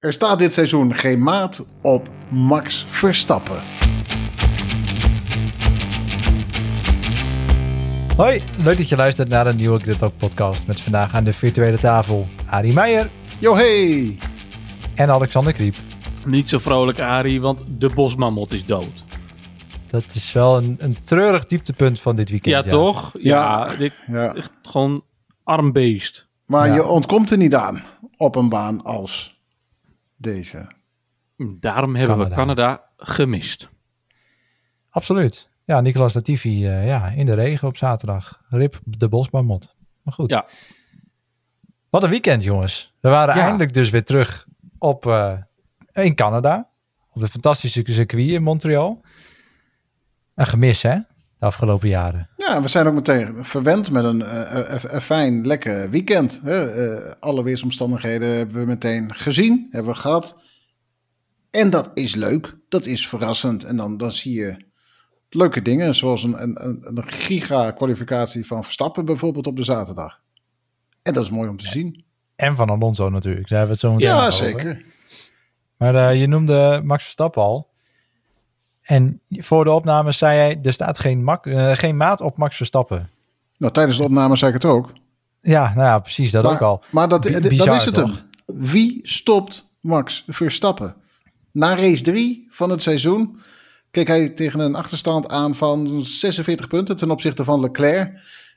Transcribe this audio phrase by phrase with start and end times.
[0.00, 3.62] Er staat dit seizoen geen maat op Max Verstappen.
[8.16, 11.32] Hoi, leuk dat je luistert naar een nieuwe Grid Talk podcast met vandaag aan de
[11.32, 13.10] virtuele tafel Arie Meijer
[13.40, 14.18] Yo hey!
[14.94, 15.74] en Alexander Kriep.
[16.24, 19.04] Niet zo vrolijk, Arie, want de bosmamot is dood.
[19.86, 22.64] Dat is wel een, een treurig dieptepunt van dit weekend.
[22.64, 23.12] Ja, toch?
[23.18, 23.76] Ja, Ja.
[23.76, 24.34] dit, Ja.
[24.34, 25.04] echt gewoon
[25.44, 26.28] arm beest.
[26.46, 26.74] Maar Ja.
[26.74, 27.82] je ontkomt er niet aan
[28.16, 29.38] op een baan als
[30.20, 30.66] deze.
[31.36, 32.30] Daarom hebben Canada.
[32.30, 33.70] we Canada gemist.
[34.88, 35.48] Absoluut.
[35.64, 38.40] Ja, Nicolas Latifi eh, ja, in de regen op zaterdag.
[38.48, 39.74] Rip de bosbamot.
[40.02, 40.30] Maar goed.
[40.30, 40.46] Ja.
[41.90, 42.94] Wat een weekend, jongens.
[43.00, 43.42] We waren Ja.
[43.42, 44.46] eindelijk dus weer terug
[44.78, 45.38] op, eh,
[45.92, 46.70] in Canada.
[47.10, 49.00] Op de fantastische circuit in Montreal.
[50.34, 50.98] Een gemis, hè?
[51.40, 52.28] De afgelopen jaren.
[52.36, 56.40] Ja, we zijn ook meteen verwend met een, eh, eh, een fijn, lekker weekend.
[56.44, 60.36] Eh, alle weersomstandigheden hebben we meteen gezien, hebben we gehad.
[61.50, 63.64] En dat is leuk, dat is verrassend.
[63.64, 64.56] En dan, dan zie je
[65.28, 70.20] leuke dingen, zoals een, een, een, een giga-kwalificatie van Verstappen bijvoorbeeld op de zaterdag.
[71.02, 72.04] En dat is mooi om te zien.
[72.36, 73.48] En van Alonso natuurlijk.
[73.48, 74.32] Daar hebben we het zo meteen Ja, over.
[74.32, 74.84] zeker.
[75.76, 77.69] Maar eh, je noemde Max Verstappen al.
[78.90, 82.56] En voor de opname zei jij, er staat geen, mak- eh, geen maat op Max
[82.56, 83.10] Verstappen.
[83.58, 84.92] Nou, tijdens de opname zei ik het ook.
[85.40, 86.82] Ja, nou ja, precies, dat maar, ook al.
[86.90, 88.24] Maar dat, dat is het toch?
[88.46, 88.58] hem.
[88.58, 90.94] Wie stopt Max Verstappen?
[91.52, 93.40] Na race 3 van het seizoen
[93.90, 98.12] keek hij tegen een achterstand aan van 46 punten ten opzichte van Leclerc.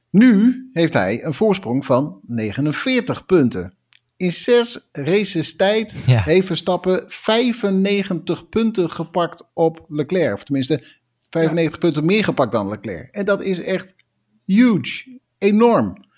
[0.09, 3.73] Nu heeft hij een voorsprong van 49 punten.
[4.17, 6.21] In zes races tijd Ja.
[6.21, 10.33] heeft Verstappen 95 punten gepakt op Leclerc.
[10.33, 10.83] Of tenminste,
[11.29, 13.13] 95 punten meer gepakt dan Leclerc.
[13.13, 13.95] En dat is echt
[14.45, 16.11] huge, enorm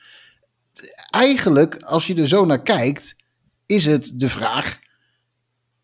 [1.10, 3.16] eigenlijk, als je er zo naar kijkt,
[3.66, 4.80] is het de vraag: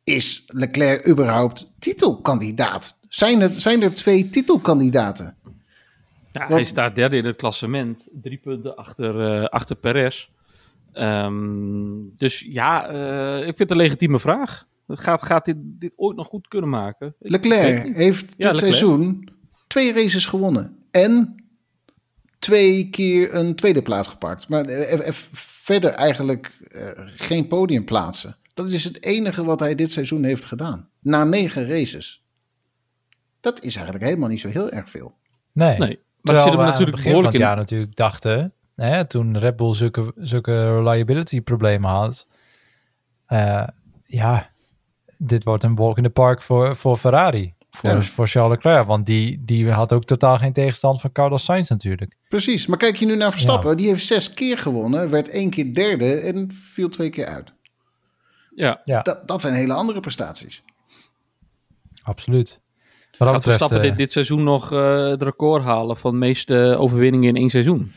[0.03, 2.99] is Leclerc überhaupt titelkandidaat?
[3.09, 5.35] Zijn er, zijn er twee titelkandidaten?
[6.31, 8.07] Ja, hij staat derde in het klassement.
[8.11, 10.29] Drie punten achter, eh, achter Perez.
[10.93, 14.67] Ehm, dus ja, eh, ik vind het een legitieme vraag.
[14.87, 17.15] Gaat, gaat dit, dit ooit nog goed kunnen maken?
[17.19, 18.57] Leclerc heeft dit Leclerc.
[18.57, 19.29] seizoen
[19.67, 21.41] twee races gewonnen en
[22.41, 24.47] twee keer een tweede plaats gepakt.
[24.47, 28.37] Maar eh, eh, verder eigenlijk eh, geen podiumplaatsen.
[28.53, 30.89] Dat is het enige wat hij dit seizoen heeft gedaan.
[30.99, 32.25] Na negen races.
[33.39, 35.15] Dat is eigenlijk helemaal niet zo heel erg veel.
[35.51, 35.77] Nee.
[35.77, 37.47] Nee, maar Terwijl zit hem we aan natuurlijk het begin van behoorlijk het in.
[37.47, 42.27] jaar natuurlijk dachten, hè, toen Red Bull zulke, zulke reliability problemen had.
[43.25, 43.67] eh,
[44.05, 44.49] ja,
[45.17, 47.53] dit wordt een walk in the park voor, voor Ferrari.
[47.71, 48.01] Voor, Ja.
[48.01, 52.17] voor Charles Leclerc, want die, die had ook totaal geen tegenstand van Carlos Sainz natuurlijk.
[52.29, 53.77] Precies, maar kijk je nu naar Verstappen.
[53.77, 57.53] Die heeft zes keer gewonnen, werd één keer derde en viel twee keer uit.
[58.55, 60.63] Ja, Ja, Dat, dat zijn hele andere prestaties.
[62.03, 62.49] absoluut.
[62.49, 62.61] Wat
[63.19, 66.17] dat gaat betreft, Verstappen eh, dit, dit seizoen nog eh, het record halen van de
[66.17, 67.91] meeste overwinningen in één seizoen?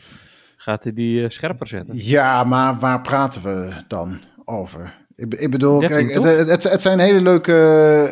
[0.65, 1.95] Gaat hij die eh, scherper zetten?
[1.97, 4.97] Ja, maar waar praten we dan over?
[5.15, 7.53] Ik, ik bedoel, 13 kijk, het, het, het, het zijn hele leuke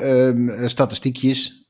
[0.01, 1.67] ehm, statistiekjes.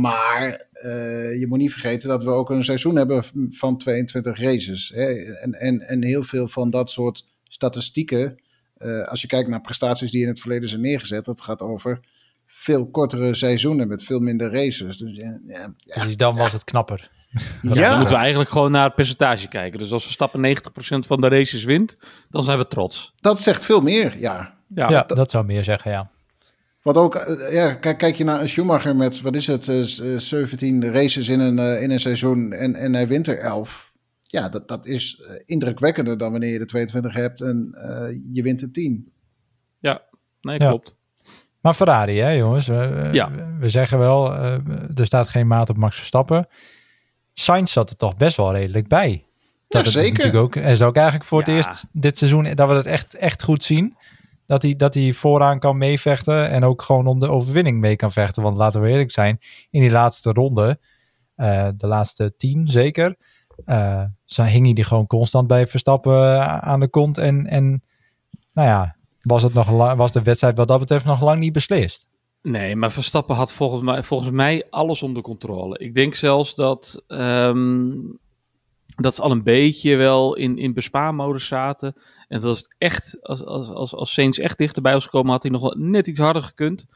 [0.00, 4.92] Maar eh, je moet niet vergeten dat we ook een seizoen hebben van 22 races.
[4.94, 5.06] Hè?
[5.34, 8.42] En, en, en heel veel van dat soort statistieken,
[8.76, 12.00] eh, als je kijkt naar prestaties die in het verleden zijn neergezet, dat gaat over
[12.46, 14.96] veel kortere seizoenen met veel minder races.
[14.96, 17.10] Dus ja, ja, precies, dan was het knapper.
[17.62, 19.78] Ja, dan moeten we eigenlijk gewoon naar het percentage kijken.
[19.78, 21.96] Dus als Verstappen 90% van de races wint,
[22.30, 23.14] dan zijn we trots.
[23.20, 24.54] dat zegt veel meer, ja.
[24.74, 26.10] Ja, Ja, dat zou meer zeggen, ja.
[26.82, 29.82] Wat ook, eh, ja, kijk, kijk je naar een Schumacher met, wat is het, eh,
[29.82, 33.38] s- eh, 17 races in een, eh, in een seizoen en, en hij wint er
[33.38, 33.92] 11.
[34.20, 38.42] Ja, dat, dat is eh, indrukwekkender dan wanneer je de 22 hebt en eh, je
[38.42, 39.12] wint er 10.
[39.78, 40.02] ja.
[40.40, 40.68] nee, Ja.
[40.68, 40.96] klopt.
[41.60, 42.66] Maar Ferrari, hè jongens.
[42.66, 43.30] We, we- Ja.
[43.58, 44.52] we zeggen wel, eh,
[44.94, 46.46] er staat geen maat op Max Verstappen.
[47.34, 49.24] Sainz zat er toch best wel redelijk bij.
[49.68, 50.12] Dat is zeker.
[50.12, 51.54] natuurlijk ook, is ook eigenlijk voor het Ja.
[51.54, 53.96] eerst dit seizoen dat we het echt, echt goed zien.
[54.46, 58.12] Dat hij, dat hij vooraan kan meevechten en ook gewoon om de overwinning mee kan
[58.12, 58.42] vechten.
[58.42, 59.38] Want laten we eerlijk zijn,
[59.70, 60.78] in die laatste ronde,
[61.34, 63.16] eh, de laatste tien zeker,
[63.64, 67.18] eh, zo hing hij die gewoon constant bij Verstappen eh, aan de kont.
[67.18, 67.82] En, en
[68.52, 72.06] nou ja, was, het nog was de wedstrijd wat dat betreft nog lang niet beslist.
[72.46, 75.78] Nee, maar Verstappen had volgens mij, volgens mij alles onder controle.
[75.78, 77.90] Ik denk zelfs dat, ehm,
[78.96, 81.94] dat ze al een beetje wel in, in bespaarmodus zaten.
[82.28, 85.42] En dat als het echt, als, als, als, als Sainz echt dichterbij was gekomen, had
[85.42, 86.86] hij nog wel net iets harder gekund.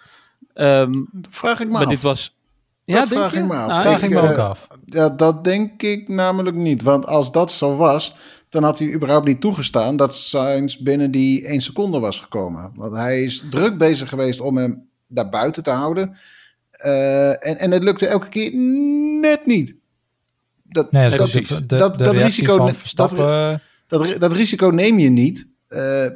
[0.53, 1.89] Ehm, Vraag ik me maar af.
[1.91, 2.37] dit was...
[2.85, 3.39] Dat denk vraag je?
[3.39, 3.69] ik me af.
[3.69, 4.69] Nou, Vraag ik, ik me ook af.
[4.85, 6.83] Ja, dat denk ik namelijk niet.
[6.83, 8.17] Want als dat zo was,
[8.49, 12.73] dan had hij überhaupt niet toegestaan dat Sainz binnen die 1 seconde was gekomen.
[12.75, 16.17] Want hij is druk bezig geweest om hem daar buiten te houden.
[16.85, 18.55] Uh, en, en het lukte elke keer
[19.21, 19.77] net niet.
[20.63, 23.61] Dat, nee, dat, de, de, dat, de dat risico, van Verstappen...
[23.87, 25.47] dat, dat, risico neem je niet.
[25.69, 26.07] Uh,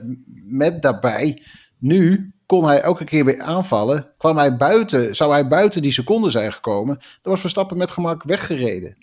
[0.45, 1.43] met daarbij,
[1.79, 4.13] nu kon hij elke keer weer aanvallen.
[4.17, 8.23] Kwam hij buiten, zou hij buiten die seconde zijn gekomen, dan was Verstappen met gemak
[8.23, 8.97] weggereden.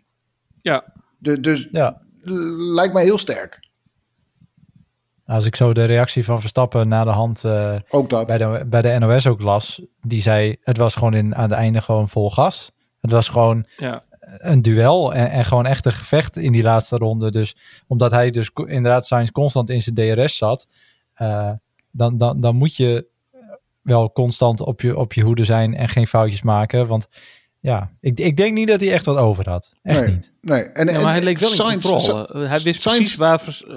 [0.61, 0.93] Ja.
[1.17, 2.01] De, dus ja.
[2.57, 3.68] lijkt mij heel sterk.
[5.29, 8.27] Als ik zo de reactie van Verstappen na de hand uh, ook dat.
[8.27, 11.51] Bij, de, bij de NOS ook las, die zei het was gewoon in, aan het
[11.51, 12.71] einde gewoon vol gas.
[13.01, 14.03] Het was gewoon ja.
[14.19, 17.31] een duel en, en gewoon echt een gevecht in die laatste ronde.
[17.31, 17.55] Dus
[17.87, 20.67] omdat hij dus inderdaad Sainz constant in zijn DRS zat,
[21.21, 21.51] uh,
[21.91, 23.07] dan, dan, dan moet je
[23.81, 26.87] wel constant op je, op je hoede zijn en geen foutjes maken.
[26.87, 27.07] Want
[27.59, 29.73] ja, ik, ik denk niet dat hij echt wat over had.
[29.81, 30.33] Echt nee, niet.
[30.41, 30.63] Nee.
[30.63, 32.47] En, ja, maar hij leek wel in controle.
[32.47, 33.59] hij wist precies waar...
[33.67, 33.75] Uh,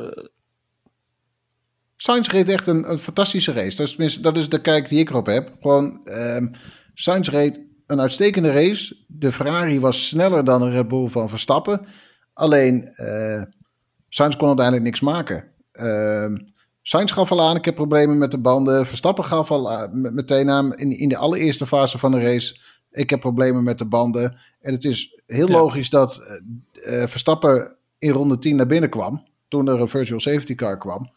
[2.02, 3.76] Sainz reed echt een, een fantastische race.
[3.76, 5.56] Dat is, dat is de kijk die ik erop heb.
[5.60, 6.50] Gewoon, um,
[6.94, 8.96] Sainz reed een uitstekende race.
[9.06, 11.87] De Ferrari was sneller dan de Red Bull van Verstappen.
[12.32, 13.43] Alleen, uh,
[14.08, 15.44] Sainz kon uiteindelijk niks maken.
[15.72, 16.38] Uh,
[16.82, 18.87] Sainz gaf al aan, ik heb problemen met de banden.
[18.87, 22.60] Verstappen gaf al meteen aan in, in de allereerste fase van de race.
[22.90, 24.37] Ik heb problemen met de banden.
[24.60, 26.40] En het is heel logisch dat
[26.75, 29.26] uh, Verstappen in ronde 10 naar binnen kwam.
[29.48, 31.10] Toen er een virtual safety car kwam.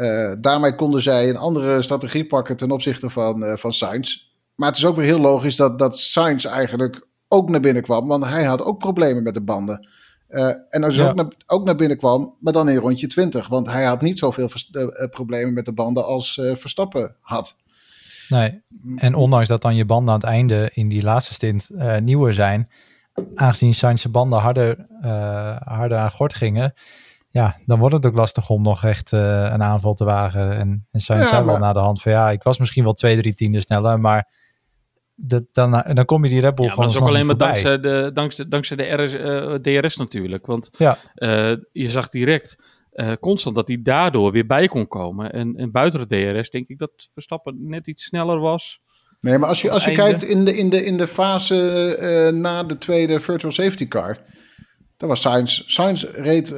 [0.00, 4.28] Uh, daarmee konden zij een andere strategie pakken ten opzichte van, uh, van Sainz.
[4.54, 8.08] Maar het is ook weer heel logisch dat, dat Sainz eigenlijk ook naar binnen kwam.
[8.08, 9.88] Want hij had ook problemen met de banden.
[10.28, 13.48] Uh, en als hij ook, naar, ook naar binnen kwam, maar dan in rondje 20.
[13.48, 14.48] Want hij had niet zoveel
[15.10, 17.56] problemen met de banden als Verstappen had.
[18.28, 18.62] Nee,
[18.96, 21.70] en ondanks dat dan je banden aan het einde in die laatste stint
[22.02, 22.70] nieuwer zijn,
[23.34, 24.86] aangezien Sainz banden harder,
[25.64, 26.72] harder aan gort gingen,
[27.30, 30.56] ja, dan wordt het ook lastig om nog echt een aanval te wagen.
[30.56, 32.92] En, en Sainz ja, zei wel naar de hand van ja, ik was misschien wel
[32.92, 34.28] twee, drie tienden sneller, maar
[35.22, 37.36] dat, dan, dan kom je die Red Bull ja, gewoon dat is ook alleen maar
[37.36, 40.46] dankzij de, dankzij, dankzij de RS, uh, eh, DRS natuurlijk.
[40.46, 40.98] Want ja.
[41.14, 42.62] uh, je zag direct
[42.92, 45.32] uh, constant dat hij daardoor weer bij kon komen.
[45.32, 48.80] En, en buiten de DRS denk ik dat Verstappen net iets sneller was.
[49.20, 52.64] Nee, maar als je, als je kijkt in de, in, de, in de fase na
[52.64, 54.18] de tweede virtual safety car...
[55.00, 55.62] Dat was Sainz.
[55.66, 56.48] Sainz reed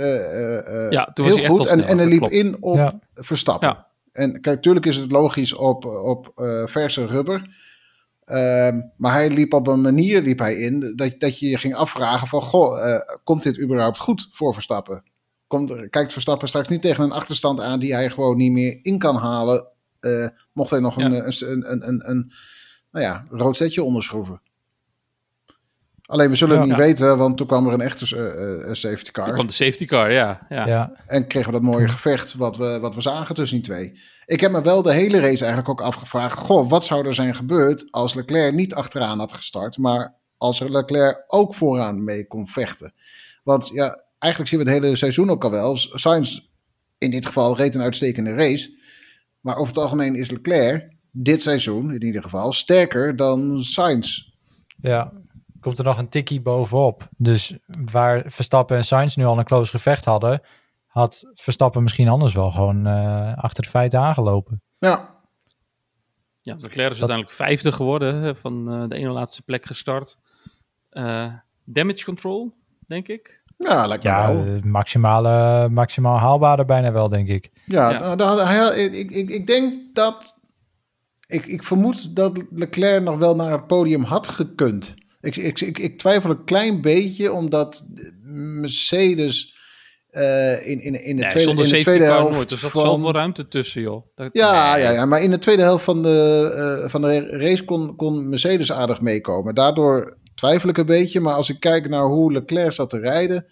[0.91, 2.99] ja, toen heel goed en, en hij liep in op ja.
[3.15, 3.69] Verstappen.
[3.69, 3.87] Ja.
[4.13, 6.33] En kijk, natuurlijk is het logisch op, op
[6.67, 7.61] verse rubber...
[8.25, 11.75] Ehm, maar hij liep op een manier liep hij in dat, dat je je ging
[11.75, 15.03] afvragen van, goh, uh, komt dit überhaupt goed voor Verstappen?
[15.47, 18.99] Komt, kijkt Verstappen straks niet tegen een achterstand aan die hij gewoon niet meer in
[18.99, 19.69] kan halen,
[20.01, 22.33] uh, mocht hij nog een, een, een, een, een,
[22.91, 24.41] nou ja, rood setje onderschroeven?
[26.13, 29.25] Alleen we zullen het niet weten, want toen kwam er een echte uh, safety car.
[29.25, 30.47] Toen kwam de safety car, ja.
[30.49, 30.67] ja.
[30.67, 30.93] ja.
[31.07, 34.01] En kregen we dat mooie gevecht wat we, wat we zagen tussen die twee.
[34.27, 36.39] Ik heb me wel de hele race eigenlijk ook afgevraagd...
[36.39, 39.79] Goh, wat zou er zijn gebeurd als Leclerc niet achteraan had gestart...
[39.79, 42.95] maar als Leclerc ook vooraan mee kon vechten?
[43.43, 45.77] Want ja, eigenlijk zien we het hele seizoen ook al wel.
[45.77, 46.41] Sainz
[46.99, 48.77] in dit geval reed een uitstekende race...
[49.41, 54.31] maar over het algemeen is Leclerc dit seizoen in ieder geval sterker dan Sainz.
[54.81, 55.13] Ja,
[55.63, 57.09] komt er nog een tikkie bovenop.
[57.17, 60.41] Dus waar Verstappen en Sainz nu al een close gevecht hadden,
[60.87, 64.63] had Verstappen misschien anders wel gewoon uh, achter de feiten aangelopen.
[64.79, 65.11] Ja.
[66.41, 70.19] Ja, Leclerc is uiteindelijk vijfde geworden, van uh, de ene laatste plek gestart.
[70.91, 71.33] Uh,
[71.65, 72.55] damage control,
[72.87, 73.43] denk ik.
[73.59, 74.59] Ja, lijkt ja, wel.
[74.63, 77.51] maximale, maximaal haalbare bijna wel, denk ik.
[77.67, 78.15] Ja, ja.
[78.15, 80.41] Nou, ik, ik, ik denk dat...
[81.27, 84.95] Ik, ik vermoed dat Leclerc nog wel naar het podium had gekund.
[85.23, 87.89] Ik, ik, ik, ik twijfel een klein beetje, omdat
[88.61, 89.57] Mercedes
[90.13, 92.35] uh, in, in, in de tweede, in de tweede helft.
[92.35, 92.81] Nooit, er zat van...
[92.81, 94.07] zoveel ruimte tussen, joh.
[94.15, 94.31] Dat...
[94.33, 97.97] Ja, ja, ja, maar in de tweede helft van de, uh, van de race kon,
[97.97, 99.55] kon Mercedes aardig meekomen.
[99.55, 101.21] Daardoor twijfel ik een beetje.
[101.21, 103.47] Maar als ik kijk naar hoe Leclerc zat te rijden,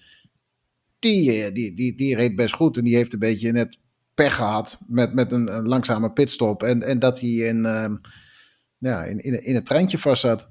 [0.99, 2.77] die, eh, die, die, die reed best goed.
[2.77, 3.79] En die heeft een beetje net
[4.15, 6.63] pech gehad met, met een, een langzame pitstop.
[6.63, 7.95] En, en dat hij in, uh,
[8.79, 10.49] ja, in, in, in het treintje vast zat.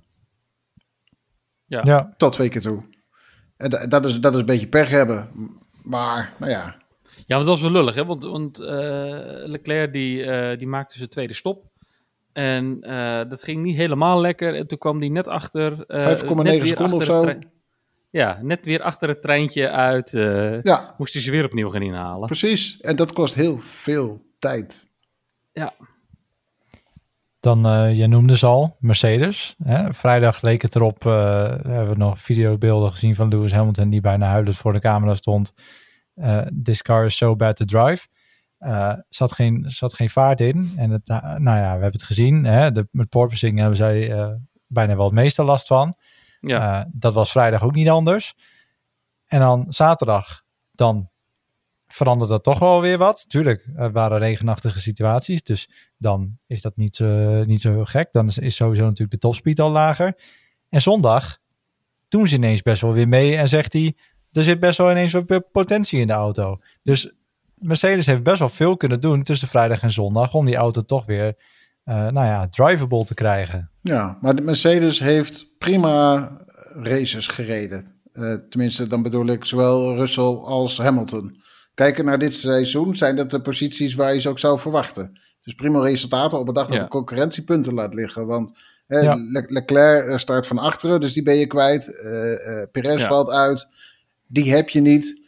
[1.69, 1.81] Ja.
[1.83, 2.13] ja.
[2.17, 2.83] Tot twee keer toe.
[3.57, 5.29] En dat is, dat is een beetje pech hebben.
[5.83, 6.77] Maar, nou ja.
[7.03, 8.05] Ja, want dat was wel lullig, hè?
[8.05, 8.67] Want, want uh,
[9.45, 11.65] Leclerc die, uh, die maakte zijn tweede stop.
[12.33, 14.55] En uh, dat ging niet helemaal lekker.
[14.55, 15.73] En toen kwam hij net achter...
[15.73, 15.81] 5,9
[16.67, 17.33] seconden of zo.
[18.09, 20.09] Ja, net weer achter het treintje uit.
[20.63, 20.95] ja.
[20.97, 22.27] Moest hij ze weer opnieuw gaan inhalen.
[22.27, 22.79] Precies.
[22.79, 24.85] En dat kost heel veel tijd.
[25.51, 25.73] Ja.
[27.39, 29.55] Dan, uh, je noemde ze al, Mercedes.
[29.63, 29.93] Hè?
[29.93, 31.13] Vrijdag leek het erop, uh,
[31.47, 35.53] hebben we nog videobeelden gezien van Lewis Hamilton die bijna huilend voor de camera stond.
[36.13, 38.07] eh, this car is so bad to drive.
[38.59, 40.73] Uh, zat, geen, zat geen vaart in.
[40.77, 42.43] En het, nou ja, we hebben het gezien.
[42.43, 42.71] Hè?
[42.71, 45.93] De, met porpoising hebben zij bijna wel het meeste last van.
[46.39, 46.89] Ja.
[46.91, 48.33] dat was vrijdag ook niet anders.
[49.25, 50.41] En dan zaterdag,
[50.71, 51.09] dan
[51.93, 53.25] verandert dat toch wel weer wat.
[53.29, 56.99] Tuurlijk, er waren regenachtige situaties, dus dan is dat niet,
[57.45, 58.11] niet zo gek.
[58.11, 60.19] Dan is, sowieso natuurlijk de topspeed al lager.
[60.69, 61.37] En zondag
[62.07, 63.95] doen ze ineens best wel weer mee en zegt hij,
[64.31, 66.57] er zit best wel ineens wat potentie in de auto.
[66.83, 67.13] Dus
[67.55, 71.05] Mercedes heeft best wel veel kunnen doen tussen vrijdag en zondag om die auto toch
[71.05, 71.37] weer,
[71.85, 73.71] uh, nou ja, drivable te krijgen.
[73.81, 76.31] Ja, maar de Mercedes heeft prima
[76.73, 78.01] races gereden.
[78.13, 81.41] Uh, tenminste, dan bedoel ik zowel Russell als Hamilton
[81.79, 85.19] kijken naar dit seizoen, zijn dat de posities waar je ze ook zou verwachten.
[85.43, 88.25] Dus prima resultaten op een dag dat de concurrentiepunten laat liggen.
[88.25, 88.57] Want
[88.87, 89.15] ja.
[89.47, 91.87] Leclerc eh, start van achteren, dus die ben je kwijt.
[91.87, 93.67] Uh, Perez valt uit,
[94.27, 95.21] die heb je niet.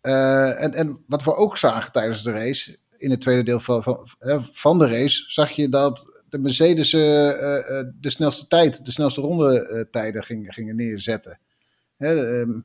[0.00, 4.08] en, en wat we ook zagen tijdens de race, in het tweede deel van, van,
[4.52, 10.52] van de race, zag je dat de Mercedes de snelste tijd, de snelste rondetijden gingen,
[10.52, 11.38] gingen neerzetten.
[11.96, 12.64] Hè, um,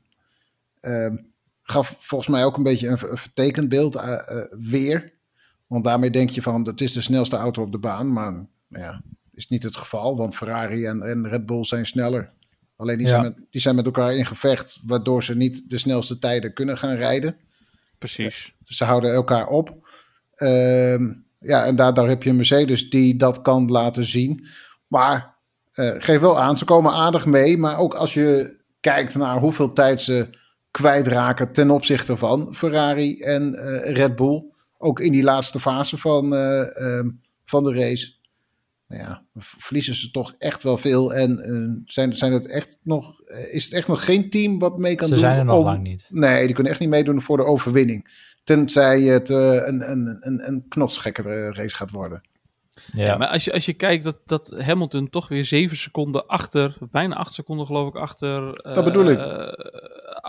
[1.70, 4.18] gaf volgens mij ook een beetje een, vertekend beeld uh,
[4.50, 5.12] weer.
[5.66, 8.12] Want daarmee denk je van, dat is de snelste auto op de baan.
[8.12, 9.02] Maar ja,
[9.34, 12.32] is niet het geval, want Ferrari en, en Red Bull zijn sneller.
[12.76, 16.18] Alleen die, zijn met, die zijn met elkaar in gevecht, waardoor ze niet de snelste
[16.18, 17.36] tijden kunnen gaan rijden.
[17.98, 18.52] Precies.
[18.64, 19.90] Dus ze houden elkaar op.
[20.36, 21.00] Uh,
[21.40, 24.46] ja, en daar, daar heb je een Mercedes die dat kan laten zien.
[24.86, 25.36] Maar
[25.74, 27.58] uh, geef wel aan, ze komen aardig mee.
[27.58, 30.28] Maar ook als je kijkt naar hoeveel tijd ze
[30.70, 34.44] kwijtraken ten opzichte van Ferrari en uh, Red Bull.
[34.78, 38.12] Ook in die laatste fase van, uh, um, van de race.
[38.88, 41.14] Nou ja, verliezen ze toch echt wel veel.
[41.14, 44.94] En uh, zijn, zijn het echt nog, is het echt nog geen team wat mee
[44.94, 45.22] kan ze doen?
[45.22, 46.06] Ze zijn er nog om, lang niet.
[46.08, 48.28] Nee, die kunnen echt niet meedoen voor de overwinning.
[48.44, 52.20] Tenzij het een, een, een, een knotsgekke race gaat worden.
[52.92, 53.04] Ja.
[53.04, 53.16] ja.
[53.16, 57.14] maar als je, als je kijkt dat, dat Hamilton toch weer zeven seconden achter, bijna
[57.14, 59.18] acht seconden geloof ik, achter, dat bedoel ik.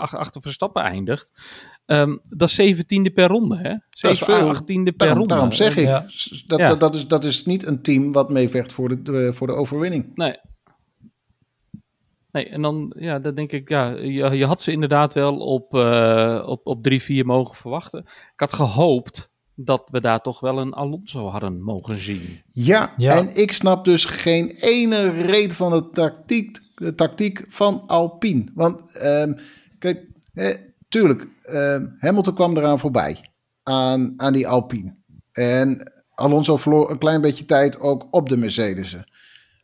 [0.01, 1.41] Achter Verstappen eindigt.
[1.85, 3.75] Um, dat is zeventiende per ronde, hè?
[3.89, 5.33] Zeven, achttiende per daarom, ronde.
[5.33, 6.05] Daarom zeg ik, ja.
[6.47, 6.67] dat, ja.
[6.67, 9.53] dat, dat, is, dat is niet een team wat meevecht voor de, de, voor de
[9.53, 10.15] overwinning.
[10.15, 10.35] Nee.
[12.31, 15.73] Nee, en dan, ja, dat denk ik, ja, je, je had ze inderdaad wel op,
[15.73, 17.99] uh, op, op 3-4 mogen verwachten.
[18.33, 22.41] Ik had gehoopt dat we daar toch wel een Alonso hadden mogen zien.
[22.49, 23.17] Ja, ja.
[23.17, 28.51] en ik snap dus geen ene reden van de tactiek, de tactiek van Alpine.
[28.53, 29.37] Want, um,
[29.81, 30.55] kijk, eh,
[30.89, 33.29] tuurlijk, uh, Hamilton kwam eraan voorbij
[33.63, 34.95] aan, aan die Alpine.
[35.31, 39.09] En Alonso verloor een klein beetje tijd ook op de Mercedes'en.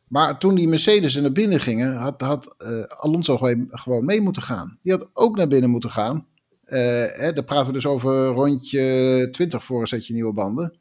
[0.08, 3.38] Maar toen die Mercedes naar binnen gingen, had, had uh, Alonso
[3.72, 4.80] gewoon mee moeten gaan.
[4.82, 6.28] Die had ook naar binnen moeten gaan.
[6.66, 10.78] Uh, hè, daar praten we dus over rondje 20 voor een setje nieuwe banden.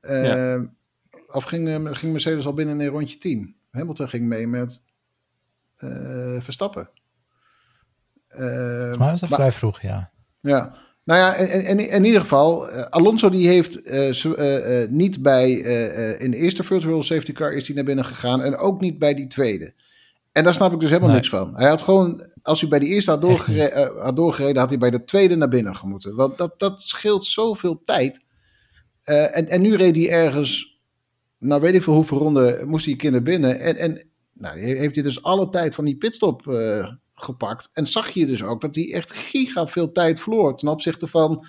[0.00, 0.74] Uh, ja.
[1.26, 3.56] Of ging, ging Mercedes al binnen in rondje 10?
[3.70, 4.80] Hamilton ging mee met
[6.38, 6.90] Verstappen.
[8.98, 10.10] Maar is dat vrij vroeg, ja.
[10.40, 13.78] Ja, nou ja, in, in, in ieder geval, Alonso die heeft
[14.90, 15.50] niet bij,
[16.18, 19.14] in de eerste virtual safety car is hij naar binnen gegaan en ook niet bij
[19.14, 19.74] die tweede.
[20.32, 21.18] En daar snap ik dus helemaal nee.
[21.18, 21.52] niks van.
[21.56, 24.90] Hij had gewoon, als hij bij de eerste had, doorgereden, had doorgereden, had hij bij
[24.90, 26.14] de tweede naar binnen gemoeten.
[26.14, 28.20] Want dat, dat scheelt zoveel tijd.
[29.04, 30.80] En, en nu reed hij ergens,
[31.38, 33.60] nou weet ik veel hoeveel ronden, moest hij een keer naar binnen.
[33.60, 34.02] En, en
[34.32, 36.42] nou, heeft hij dus alle tijd van die pitstop
[37.16, 37.70] gepakt.
[37.72, 41.44] En zag je dus ook dat hij echt giga veel tijd verloor ten opzichte van...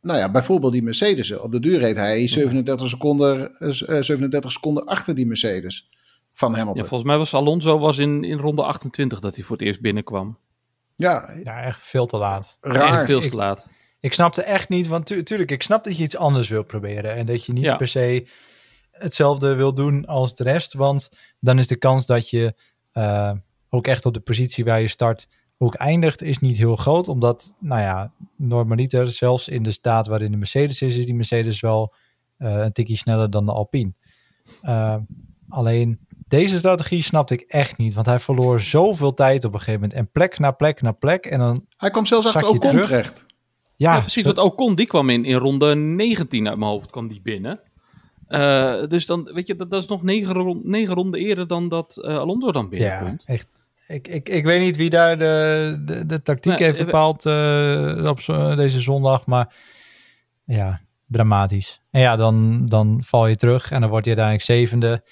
[0.00, 1.32] Nou ja, bijvoorbeeld die Mercedes.
[1.32, 5.88] Op de duur reed hij 37 seconden, 37 seconden achter die Mercedes
[6.32, 6.82] van Hamilton.
[6.82, 9.80] Ja, volgens mij was Alonso was in, in ronde 28 dat hij voor het eerst
[9.80, 10.38] binnenkwam.
[10.96, 12.58] Ja, ja echt veel te laat.
[12.60, 12.94] Raar.
[12.94, 13.60] Echt veel te laat.
[13.60, 13.70] Ik,
[14.00, 17.14] ik snapte echt niet, want tu tuurlijk, ik snap dat je iets anders wil proberen.
[17.14, 17.76] En dat je niet ja.
[17.76, 18.28] per se
[18.90, 20.74] hetzelfde wil doen als de rest.
[20.74, 21.08] Want
[21.40, 22.54] dan is de kans dat je
[22.94, 23.32] uh,
[23.70, 27.08] ook echt op de positie waar je start ook eindigt, is niet heel groot.
[27.08, 31.60] Omdat, nou ja, normaliter, zelfs in de staat waarin de Mercedes is, is die Mercedes
[31.60, 31.94] wel
[32.38, 33.92] uh, een tikje sneller dan de Alpine.
[34.62, 34.96] Uh,
[35.48, 35.98] alleen
[36.28, 37.94] deze strategie snapte ik echt niet.
[37.94, 39.98] Want hij verloor zoveel tijd op een gegeven moment.
[39.98, 41.26] En plek na plek na plek.
[41.26, 42.86] En dan hij kwam zelfs achter Ocon terug.
[42.86, 43.26] terecht.
[43.76, 44.24] Ja, ja precies.
[44.24, 44.36] Dat...
[44.36, 47.60] Want Ocon die kwam in, in ronde 19 uit mijn hoofd kwam die binnen.
[48.28, 51.68] Uh, dus dan, weet je, dat, dat is nog negen, rond, negen ronden eerder dan
[51.68, 53.24] dat uh, Alonso dan binnenkomt.
[53.26, 53.46] Ja, echt.
[53.88, 58.20] Ik, ik, ik weet niet wie daar de, de, de tactiek heeft bepaald uh, op
[58.20, 59.26] zo, deze zondag.
[59.26, 59.54] Maar
[60.44, 61.80] ja, dramatisch.
[61.90, 65.02] En ja, dan, dan val je terug en dan wordt je uiteindelijk zevende.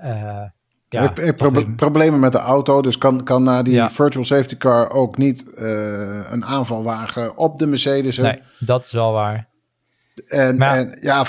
[0.00, 0.42] Uh,
[0.88, 3.90] hij heeft proble- toch- problemen met de auto, dus kan, kan na die Ja.
[3.90, 8.16] virtual safety car ook niet eh, een aanval wagen op de Mercedes.
[8.16, 9.48] Nee, dat is wel waar.
[10.26, 11.24] En, Maar- en ja,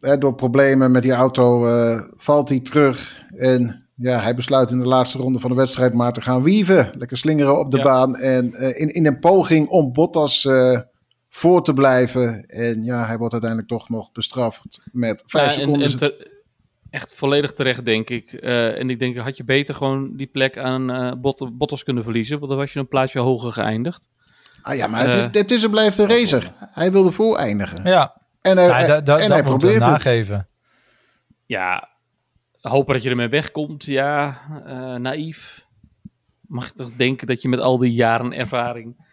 [0.00, 3.22] hè, door problemen met die auto eh, valt hij terug.
[3.36, 6.90] En ja, hij besluit in de laatste ronde van de wedstrijd maar te gaan wieven.
[6.98, 7.82] Lekker slingeren op de Ja.
[7.84, 8.16] baan.
[8.16, 10.80] En eh, in, in een poging om Bottas eh,
[11.28, 12.46] voor te blijven.
[12.46, 15.90] En ja, hij wordt uiteindelijk toch nog bestraft met vijf Ja, en, seconden.
[15.90, 16.38] en te-
[16.90, 18.32] echt volledig terecht, denk ik.
[18.32, 22.04] Eh, en ik denk, had je beter gewoon die plek aan eh Bot- Bottas kunnen
[22.04, 22.36] verliezen.
[22.38, 24.08] Want dan was je een plaatsje hoger geëindigd.
[24.62, 26.52] ah ja, maar het is, het is en blijft een racer.
[26.58, 27.84] Hij wilde voor eindigen.
[27.84, 29.82] Ja, En, hij- ja da- da- en hij probeert het.
[29.82, 30.48] nageven.
[31.46, 31.88] Ja,
[32.60, 33.84] hopen dat je ermee wegkomt.
[33.84, 35.66] Ja, eh, naïef.
[36.40, 39.08] Mag ik toch denken dat je met al die jaren ervaring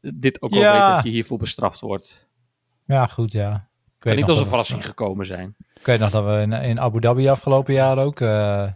[0.00, 0.86] dit ook wel Ja.
[0.86, 2.28] weet dat je hiervoor bestraft wordt.
[2.86, 3.54] Ja, goed, ja.
[3.54, 5.56] Ik Kan niet als een verrassing gekomen zijn.
[5.74, 8.68] ik weet nog dat we in, in Abu Dhabi afgelopen jaar ook eh,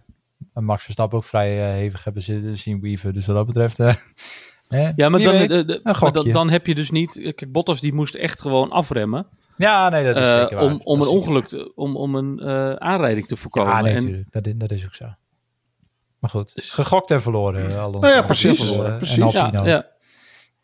[0.52, 3.12] Max Verstappen ook vrij eh, hevig hebben zitten zien weaven.
[3.14, 3.80] Dus wat dat betreft...
[3.80, 3.94] eh,
[4.68, 6.22] hè, Ja, maar dan, weet, de- de- een maar gokje.
[6.22, 7.12] dan, dan heb je dus niet...
[7.12, 9.26] Kijk, Bottas die moest echt gewoon afremmen.
[9.56, 10.64] Ja, nee, dat is eh, zeker waar.
[10.64, 13.72] om, om Dat een ongeluk, te- om, om een eh, aanrijding te voorkomen.
[13.72, 14.32] Ja, nee, En- natuurlijk.
[14.32, 15.04] Dat, is- dat is ook zo.
[16.18, 17.78] Maar goed, gegokt en verloren.
[17.78, 17.98] Alonso.
[18.00, 19.22] Nou ja, precies, Dus, en precies.
[19.22, 19.86] Alpine ja, ja.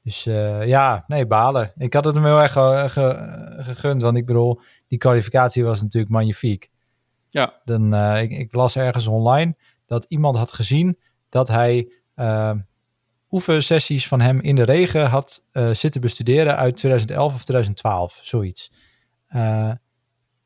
[0.02, 1.72] Dus eh, ja, nee, balen.
[1.76, 5.82] Ik had het hem heel erg ge- ge- gegund, want ik bedoel, die kwalificatie was
[5.82, 6.70] natuurlijk magnifiek.
[7.28, 7.60] Ja.
[7.64, 9.56] Dan, eh, ik, ik las ergens online
[9.86, 11.92] dat iemand had gezien dat hij
[13.32, 18.72] oefensessies van hem in de regen had eh, zitten bestuderen uit 2011 of 2012, zoiets.
[19.26, 19.70] Eh,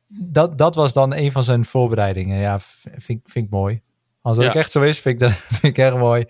[0.07, 2.37] dat, dat was dan een van zijn voorbereidingen.
[2.39, 3.81] Ja, vind, ik- vind ik mooi.
[4.21, 4.51] Als dat Ja.
[4.51, 6.25] ook echt zo is, vind ik dat vind ik erg mooi.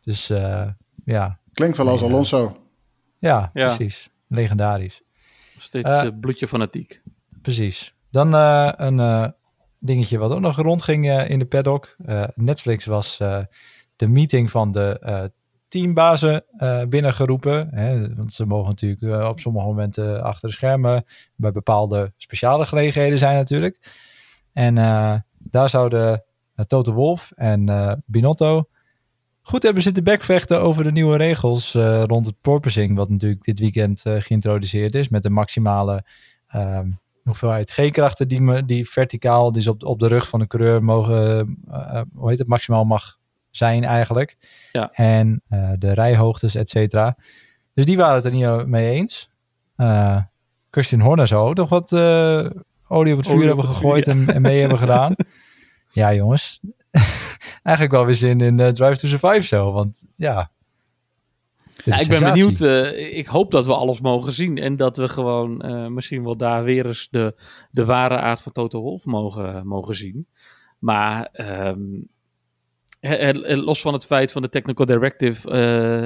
[0.00, 0.68] Dus eh,
[1.04, 2.02] ja, Klinkt wel als.
[2.02, 2.56] Alonso.
[3.18, 3.66] ja, Ja.
[3.74, 4.10] precies.
[4.28, 5.02] Legendarisch.
[5.58, 7.02] Steeds bloedje fanatiek.
[7.42, 7.94] Precies.
[8.10, 9.28] Dan eh, een eh,
[9.78, 11.96] dingetje wat ook nog rondging eh, in de paddock.
[12.04, 13.38] Eh, Netflix was eh,
[13.96, 15.24] de meeting van de eh,
[15.72, 17.68] teambazen eh, binnengeroepen.
[17.74, 21.04] Hè, want ze mogen natuurlijk eh, op sommige momenten achter de schermen
[21.36, 23.90] bij bepaalde speciale gelegenheden zijn natuurlijk.
[24.52, 26.24] En eh, daar zouden
[26.66, 28.64] Toto Wolf en Binotto
[29.40, 31.72] goed hebben zitten backvechten over de nieuwe regels
[32.06, 36.04] rond het porpoising, wat natuurlijk dit weekend geïntroduceerd is met de maximale
[36.46, 36.90] ehm,
[37.24, 41.58] hoeveelheid G-krachten die, die verticaal, dus op, op de rug van de coureur mogen,
[42.14, 43.20] hoe heet het, maximaal mag
[43.52, 44.36] zijn eigenlijk.
[44.72, 44.90] Ja.
[44.92, 47.16] En eh, de rijhoogtes, et cetera.
[47.74, 49.30] Dus die waren het er niet eh, mee eens.
[49.76, 50.18] Eh,
[50.70, 51.92] Christian Horner zou ook nog wat
[52.88, 55.14] olie op het vuur Olie hebben het vuur, gegooid en, en mee hebben gedaan.
[55.94, 56.60] Ja, jongens.
[57.62, 60.50] Eigenlijk wel weer zin in Drive to Survive zo, want ja.
[61.84, 62.60] ik ben benieuwd.
[63.14, 64.58] ik hoop dat we alles mogen zien.
[64.58, 65.56] En dat we gewoon
[65.94, 67.34] misschien wel daar weer eens de,
[67.70, 70.26] de ware aard van Toto Wolf mogen, mogen zien.
[70.78, 71.80] Maar ehm,
[73.64, 75.48] los van het feit van de technical directive.
[75.50, 75.54] eh,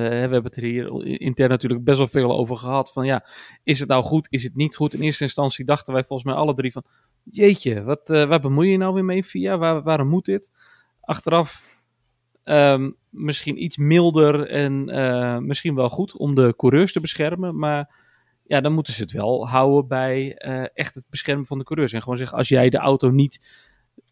[0.09, 2.93] we hebben het er hier intern natuurlijk best wel veel over gehad.
[2.93, 3.27] Van ja,
[3.63, 4.27] is het nou goed?
[4.31, 4.95] Is het niet goed?
[4.95, 6.85] In eerste instantie dachten wij volgens mij alle drie van.
[7.23, 9.59] Jeetje, wat, eh, waar bemoei je nou weer mee via?
[9.59, 10.51] Waar, waarom moet dit?
[11.01, 11.65] Achteraf
[12.47, 17.59] Ehm, misschien iets milder en eh, misschien wel goed om de coureurs te beschermen.
[17.59, 17.95] Maar
[18.43, 20.35] ja, dan moeten ze het wel houden bij
[20.75, 21.93] echt het beschermen van de coureurs.
[21.93, 23.47] En gewoon zeggen, als jij de auto niet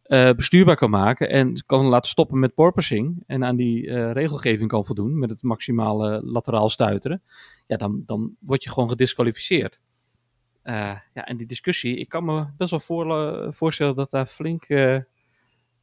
[0.05, 4.71] eh, bestuurbaar kan maken en kan laten stoppen met porpoising en aan die eh, regelgeving
[4.71, 7.23] kan voldoen met het maximale lateraal stuiteren,
[7.67, 9.81] ja, dan, dan word je gewoon gedisqualificeerd.
[10.62, 14.67] Eh, ja, en die discussie, ik kan me best wel voor, voorstellen dat daar flink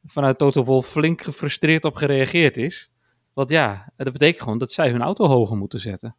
[0.06, 2.90] vanuit Toto Wolff flink gefrustreerd op gereageerd is.
[3.32, 6.16] Want ja, dat betekent gewoon dat zij hun auto hoger moeten zetten.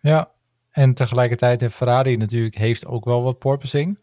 [0.00, 0.32] Ja,
[0.70, 3.98] en tegelijkertijd heeft Ferrari natuurlijk heeft ook wel wat porpoising.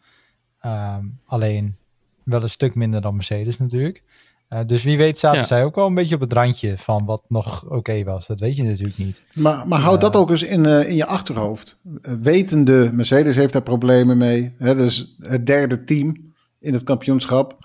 [0.60, 1.78] Ehm, alleen
[2.26, 4.04] wel een stuk minder dan Mercedes natuurlijk.
[4.48, 5.46] Eh, dus wie weet zaten Ja.
[5.46, 8.28] zij ook wel een beetje op het randje van wat nog oké was.
[8.28, 9.24] Dat weet je natuurlijk niet.
[9.34, 10.10] Maar, maar houd Ja.
[10.10, 11.78] dat ook eens in, eh, in je achterhoofd.
[12.02, 14.54] Eh, wetende, Mercedes heeft daar problemen mee.
[14.58, 17.58] Hè, dus het derde team in het kampioenschap.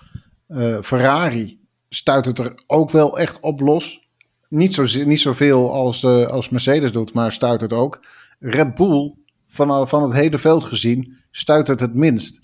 [0.47, 4.07] Eh, Ferrari stuit het er ook wel echt op los.
[4.49, 8.05] Niet, zo, niet zoveel als, eh, als Mercedes doet, maar stuit het ook.
[8.39, 9.13] Red Bull,
[9.47, 12.39] van, van het hele veld gezien, stuit het het minst.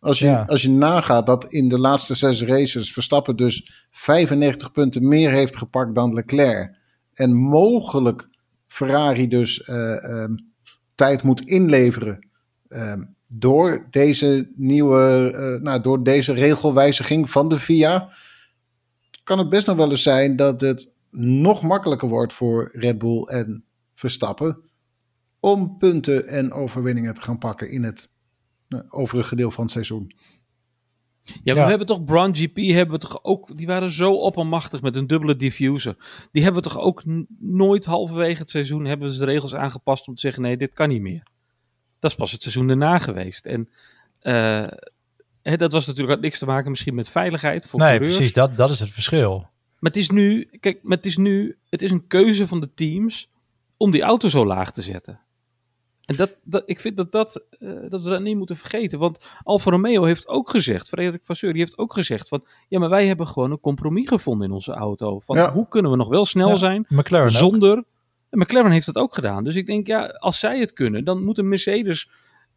[0.00, 0.44] Als je, Ja.
[0.48, 5.56] als je nagaat dat in de laatste zes races Verstappen dus 95 punten meer heeft
[5.56, 6.78] gepakt dan Leclerc.
[7.14, 8.28] En mogelijk
[8.66, 10.34] Ferrari dus eh, ehm,
[10.94, 12.28] tijd moet inleveren
[12.68, 18.08] ehm, door deze nieuwe, eh, nou, door deze regelwijziging van de FIA.
[19.24, 23.22] Kan het best nog wel eens zijn dat het nog makkelijker wordt voor Red Bull
[23.22, 24.62] en Verstappen
[25.40, 28.10] om punten en overwinningen te gaan pakken in het
[28.88, 30.12] overige deel van het seizoen.
[31.42, 34.96] Ja, we hebben toch Brown GP hebben we toch ook, die waren zo oppermachtig met
[34.96, 35.96] een dubbele diffuser.
[36.32, 37.02] Die hebben we toch ook
[37.38, 40.88] nooit halverwege het seizoen hebben ze de regels aangepast om te zeggen nee, dit kan
[40.88, 41.22] niet meer.
[41.98, 43.46] Dat is pas het seizoen daarna geweest.
[43.46, 43.68] En
[44.20, 44.66] eh,
[45.42, 48.14] hè, dat was natuurlijk had niks te maken misschien met veiligheid voor Nee, coureurs.
[48.14, 48.32] precies.
[48.32, 49.38] Dat, dat is het verschil.
[49.78, 52.74] Maar het is nu, kijk, maar het is nu, het is een keuze van de
[52.74, 53.30] teams
[53.76, 55.20] om die auto zo laag te zetten.
[56.10, 58.98] En dat, dat, ik vind dat, dat, eh, dat we dat niet moeten vergeten.
[58.98, 62.88] Want Alfa Romeo heeft ook gezegd, Frederik Vasseur, die heeft ook gezegd van, ja, maar
[62.88, 65.20] wij hebben gewoon een compromis gevonden in onze auto.
[65.20, 65.52] Van Ja.
[65.52, 67.32] hoe kunnen we nog wel snel Ja, zijn McLaren ook.
[67.32, 67.84] zonder...
[68.30, 69.44] En McLaren heeft dat ook gedaan.
[69.44, 72.10] Dus ik denk, ja, als zij het kunnen, dan moet een Mercedes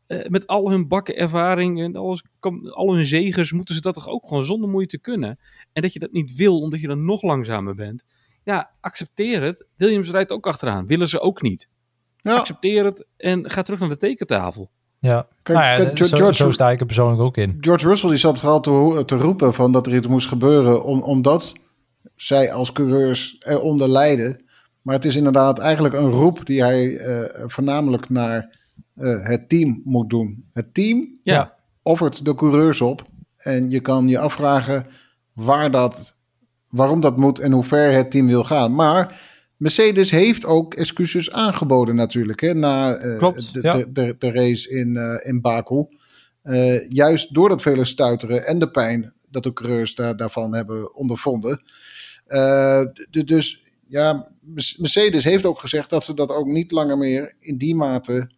[0.08, 2.24] eh, met al hun bakken ervaring en alles,
[2.70, 5.39] al hun zegers, moeten ze dat toch ook gewoon zonder moeite kunnen.
[5.74, 8.04] En dat je dat niet wil, omdat je dan nog langzamer bent.
[8.44, 9.68] Ja, accepteer het.
[9.76, 10.88] Williams rijdt ook achteraan.
[10.88, 11.70] Willen ze ook niet.
[12.24, 14.70] Ja, Accepteer het en ga terug naar de tekentafel.
[15.00, 17.58] Ja, Kijk, nou ja, kijk, zo, George- zo sta ik er persoonlijk ook in.
[17.62, 21.02] George Russell die zat vooral te, te roepen van dat er iets moest gebeuren om,
[21.02, 21.54] omdat
[22.16, 24.42] zij als coureurs eronder lijden.
[24.82, 28.58] Maar het is inderdaad eigenlijk een roep die hij eh, voornamelijk naar
[28.96, 30.50] eh, het team moet doen.
[30.54, 31.56] Het team Ja, Ja.
[31.82, 33.04] offert de coureurs op.
[33.38, 34.86] En je kan je afvragen
[35.34, 36.16] waar dat,
[36.70, 38.76] waarom dat moet en hoe ver het team wil gaan.
[38.76, 39.32] Maar
[39.63, 42.41] Mercedes heeft ook excuses aangeboden natuurlijk.
[42.41, 43.78] Hè, na eh, Klopt, de, ja.
[43.78, 45.86] de, de, de race in, eh, in Baku.
[46.41, 50.95] Eh, juist door dat vele stuiteren en de pijn dat de coureurs daar, daarvan hebben
[50.95, 51.62] ondervonden.
[53.26, 54.32] Dus ja,
[54.78, 58.32] Mercedes heeft ook gezegd dat ze dat ook niet langer meer in die mate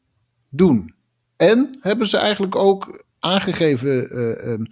[0.49, 0.93] doen.
[1.35, 4.69] En hebben ze eigenlijk ook aangegeven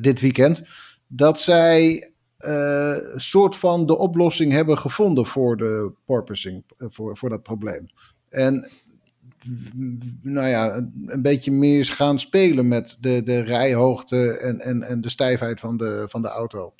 [0.00, 0.62] dit weekend
[1.06, 2.09] dat zij
[2.40, 7.86] eh, soort van de oplossing hebben gevonden voor de porpoising, eh, voor, voor dat probleem.
[8.28, 8.70] En
[10.22, 15.00] nou ja, een, een beetje meer gaan spelen met de, de rijhoogte en, en, en
[15.00, 16.74] de stijfheid van de, van de auto.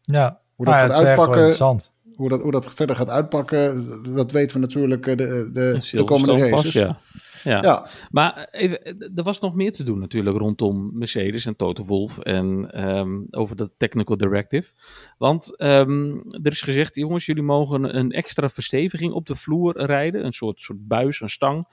[0.00, 1.92] Ja, Hoe dat ja, wel uitpakken, interessant.
[2.14, 6.04] hoe dat, hoe dat verder gaat uitpakken, dat weten we natuurlijk eh, de, de, de
[6.04, 6.72] komende pas, races.
[6.72, 7.00] ja.
[7.46, 7.62] Ja.
[7.62, 12.18] Ja, Maar even, er was nog meer te doen natuurlijk rondom Mercedes en Toto Wolff
[12.18, 14.72] en ehm, over de technical directive.
[15.18, 20.24] Want ehm, er is gezegd, jongens, jullie mogen een extra versteviging op de vloer rijden.
[20.24, 21.66] Een soort, soort buis, een stang,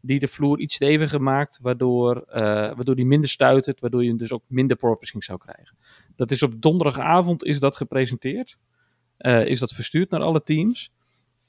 [0.00, 4.32] die de vloer iets steviger maakt, waardoor, eh, waardoor die minder stuitert, waardoor je dus
[4.32, 5.76] ook minder porpoising zou krijgen.
[6.16, 8.58] Dat is op donderdagavond is dat gepresenteerd.
[9.16, 10.92] Eh, is dat verstuurd naar alle teams.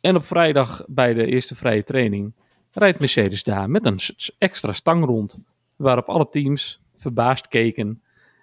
[0.02, 2.34] En op vrijdag bij de eerste vrije training
[2.72, 4.00] rijdt Mercedes daar met een
[4.38, 5.40] extra stang rond.
[5.76, 8.02] Waarop alle teams verbaasd keken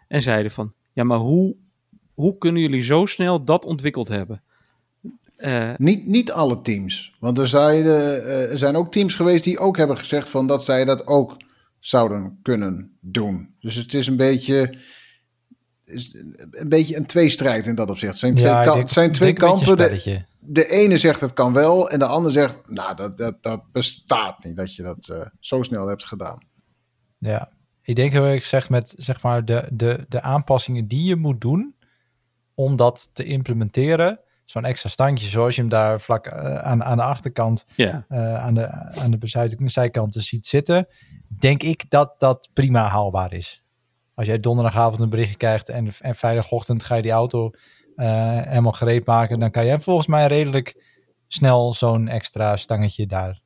[0.08, 0.72] en zeiden van...
[0.92, 1.56] Ja, maar hoe,
[2.14, 4.42] hoe kunnen jullie zo snel dat ontwikkeld hebben?
[5.36, 7.14] Eh, Niet, niet alle teams.
[7.20, 10.64] Want er, zeiden, eh, er zijn ook teams geweest die ook hebben gezegd van dat
[10.64, 11.36] zij dat ook
[11.78, 13.54] zouden kunnen doen.
[13.60, 14.74] Dus het is een beetje,
[15.84, 16.14] is
[16.50, 18.10] een, beetje een tweestrijd in dat opzicht.
[18.12, 19.76] Het zijn twee, Ja, ik ka- denk- het zijn twee een kampen.
[19.76, 20.24] De.
[20.40, 24.44] De ene zegt het kan wel en de ander zegt, nou dat, dat, dat bestaat
[24.44, 26.46] niet dat je dat eh, zo snel hebt gedaan.
[27.18, 31.16] Ja, ik denk heel erg gezegd met zeg maar de, de, de aanpassingen die je
[31.16, 31.76] moet doen
[32.54, 34.20] om dat te implementeren.
[34.44, 38.34] Zo'n extra standje zoals je hem daar vlak eh, aan, aan de achterkant, ja, eh,
[38.34, 40.86] aan, de, aan de zijkanten ziet zitten.
[41.28, 43.62] Denk ik dat dat prima haalbaar is.
[44.14, 47.50] Als jij donderdagavond een berichtje krijgt en, en vrijdagochtend ga je die auto
[48.04, 50.84] helemaal gereed maken, dan kan jij volgens mij redelijk
[51.28, 53.40] snel zo'n extra stangetje daar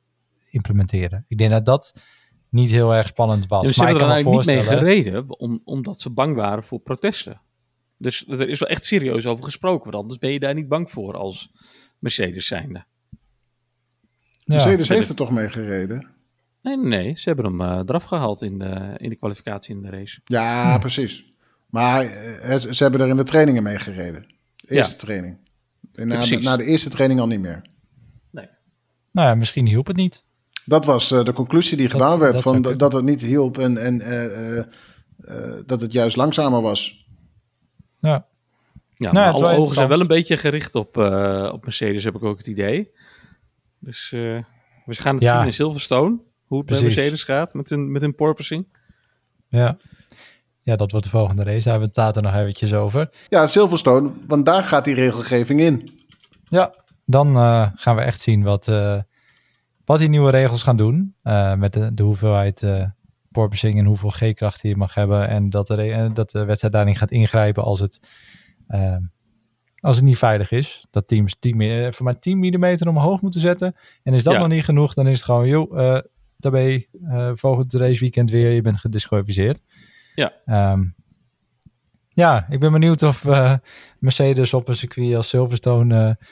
[0.49, 1.25] implementeren.
[1.27, 2.01] Ik denk dat dat
[2.49, 3.65] niet heel erg spannend was.
[3.65, 7.41] Ja, ze hebben er eigenlijk niet mee gereden, om, omdat ze bang waren voor protesten.
[7.97, 10.91] Dus er is wel echt serieus over gesproken, want anders ben je daar niet bang
[10.91, 11.51] voor als
[11.99, 12.85] Mercedes zijnde.
[14.45, 14.55] Ja.
[14.55, 16.11] Mercedes heeft er toch mee gereden?
[16.61, 19.89] Nee, nee, ze hebben hem eh, eraf gehaald in de, in de kwalificatie in de
[19.89, 20.21] race.
[20.25, 21.33] Ja, precies.
[21.69, 24.25] Maar eh, ze hebben er in de trainingen mee gereden.
[24.67, 25.37] De eerste training.
[25.93, 27.61] En na, na de eerste training al niet meer.
[28.31, 28.47] Nee.
[29.11, 30.23] Nou ja, misschien hielp het niet.
[30.65, 33.57] Dat was eh, de conclusie die Dat- gedaan werd, dat van, dat, het niet hielp
[33.57, 34.65] en, en eh, eh,
[35.17, 37.05] eh, dat het juist langzamer was.
[37.99, 38.27] Ja,
[38.95, 42.15] Ja, Nou, maar alle ogen zijn wel een beetje gericht op, eh, op Mercedes, heb
[42.15, 42.91] ik ook het idee.
[43.79, 44.43] Dus eh,
[44.85, 45.37] we gaan het Ja.
[45.37, 46.81] zien in Silverstone, hoe het bij.
[46.81, 48.67] Mercedes gaat met hun, met hun porpoising.
[49.47, 49.77] ja.
[50.63, 51.63] Ja, dat wordt de volgende race.
[51.63, 53.09] Daar hebben we het later nog eventjes over.
[53.29, 55.91] Ja, Silverstone, want daar gaat die regelgeving in.
[56.49, 56.73] Ja,
[57.05, 58.99] dan eh, gaan we echt zien wat, eh,
[59.85, 61.15] wat die nieuwe regels gaan doen.
[61.21, 62.85] eh, met de, de hoeveelheid eh
[63.31, 65.27] porpoising en hoeveel G-kracht die je mag hebben.
[65.27, 67.99] En dat de, dat de wedstrijd daarin gaat ingrijpen als het,
[69.79, 70.85] als het niet veilig is.
[70.91, 73.75] Dat teams 10, mi- eh, voor maar 10 mm omhoog moeten zetten.
[74.03, 74.39] En is dat Ja.
[74.39, 76.01] nog niet genoeg, dan is het gewoon, joh, eh
[76.39, 79.61] eh volgend raceweekend weer, je bent gedisqualificeerd.
[80.15, 80.33] Ja.
[80.45, 80.83] Ehm,
[82.15, 83.53] Ja, ik ben benieuwd of eh,
[83.99, 86.25] Mercedes op een circuit als Silverstone eh,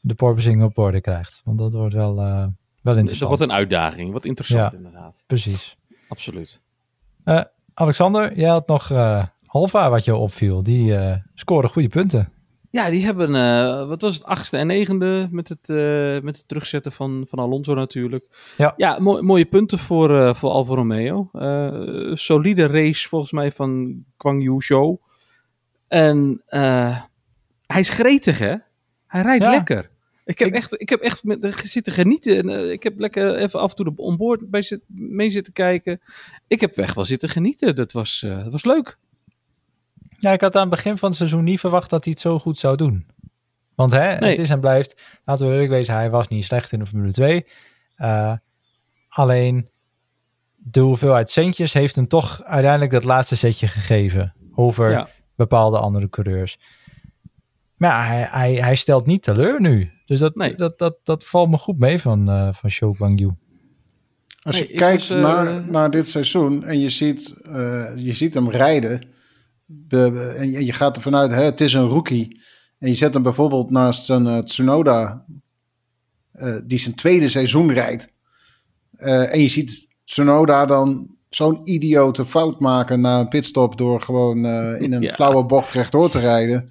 [0.00, 1.40] de porpoising op orde krijgt.
[1.44, 2.50] Want dat wordt wel, eh, wel Dus
[2.82, 3.28] dat interessant.
[3.28, 4.12] wordt een uitdaging.
[4.12, 4.76] Wat interessant Ja.
[4.76, 5.24] inderdaad.
[5.26, 5.76] Precies.
[6.08, 6.60] Absoluut.
[7.74, 8.92] Alexander, jij had nog
[9.46, 10.62] Alfa wat je opviel.
[10.62, 10.98] Die
[11.34, 12.32] scoren goede punten.
[12.74, 16.44] Ja, die hebben, eh, wat was het, achtste en negende met het, eh, met het
[16.48, 18.26] terugzetten van, van Alonso natuurlijk.
[18.56, 18.74] Ja.
[18.76, 21.30] ja mooi- mooie punten voor, eh, voor Alfa Romeo.
[22.14, 24.98] Solide race volgens mij van Kwang Yu Zhou.
[25.88, 26.42] En
[27.66, 28.54] hij is gretig hè.
[29.06, 29.50] Hij rijdt Ja.
[29.50, 29.90] lekker.
[30.24, 32.48] Ik heb Ik- echt, ik heb echt met, zitten genieten.
[32.48, 36.00] En, ik heb lekker even af en toe de onboard bij zit, mee zitten kijken.
[36.48, 37.74] Ik heb echt wel zitten genieten.
[37.74, 38.98] Dat was, dat was leuk.
[40.24, 42.38] Ja, ik had aan het begin van het seizoen niet verwacht dat hij het zo
[42.38, 43.06] goed zou doen.
[43.74, 44.30] Want hè, Nee.
[44.30, 47.12] het is en blijft, laten we eerlijk wezen, hij was niet slecht in de Formule
[47.12, 47.46] 2.
[47.96, 48.32] Eh,
[49.08, 49.68] alleen
[50.56, 55.08] de hoeveelheid centjes heeft hem toch uiteindelijk dat laatste setje gegeven over Ja.
[55.36, 56.58] bepaalde andere coureurs.
[57.76, 59.90] Maar ja, hij, hij, hij stelt niet teleur nu.
[60.06, 60.54] Dus dat, Nee.
[60.54, 63.30] dat, dat, dat valt me goed mee van, eh van Guangyu.
[64.42, 68.34] Als je kijkt was, eh, naar, naar dit seizoen en je ziet, eh, je ziet
[68.34, 69.12] hem rijden.
[69.88, 72.42] En je, gaat ervan uit, hè, het is een rookie.
[72.78, 75.24] En je zet hem bijvoorbeeld naast een eh, Tsunoda,
[76.32, 78.12] eh, die zijn tweede seizoen rijdt.
[78.96, 84.36] Eh, en je ziet Tsunoda dan zo'n idiote fout maken na een pitstop door gewoon
[84.78, 85.12] in een Ja.
[85.12, 86.70] flauwe bocht rechtdoor te rijden.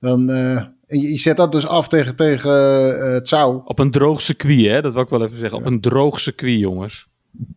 [0.00, 3.60] Dan, en je, je zet dat dus af tegen, tegen Tsau.
[3.64, 4.82] Op een droog circuit, hè?
[4.82, 5.58] dat wil ik wel even zeggen.
[5.58, 7.07] Op een droog circuit, jongens.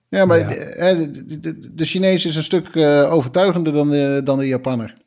[0.10, 0.48] Ja, maar Ja.
[0.94, 4.98] De, de, de, de Chinees is een stuk eh, overtuigender dan de, dan de Japanner.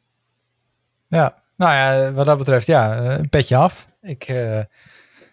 [1.09, 3.89] Ja, nou ja, wat dat betreft, ja, eh, een petje af.
[4.03, 4.57] Ik, eh,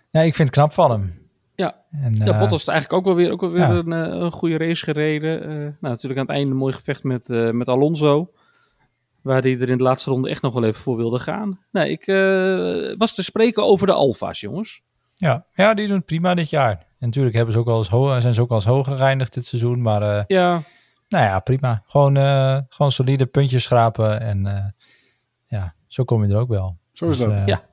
[0.10, 1.20] ja, ik vind het knap van hem.
[1.56, 1.76] Ja.
[1.92, 3.70] En, Ja, eh, Bottas heeft eigenlijk ook wel weer, ook wel weer ja.
[3.70, 5.42] een, eh, een goede race gereden.
[5.42, 8.32] Eh, nou, natuurlijk aan het einde een mooi gevecht met, eh, met Alonso.
[9.22, 11.60] Waar hij er in de laatste ronde echt nog wel even voor wilde gaan.
[11.72, 14.82] Nee, ik eh, was te spreken over de Alfa's, jongens.
[15.14, 16.86] Ja, ja, die doen het prima dit jaar.
[17.02, 19.34] En natuurlijk hebben ze ook al eens ho- zijn ze ook al eens hoog geëindigd
[19.34, 19.82] dit seizoen.
[19.82, 20.64] Maar eh, Ja,
[21.10, 21.84] nou ja, prima.
[21.88, 24.20] Gewoon, eh, gewoon solide puntjes schrapen.
[24.22, 24.66] En eh,
[25.48, 26.78] ja, zo kom je er ook wel.
[26.94, 27.46] Zo is Dus, dat.
[27.46, 27.64] Ja.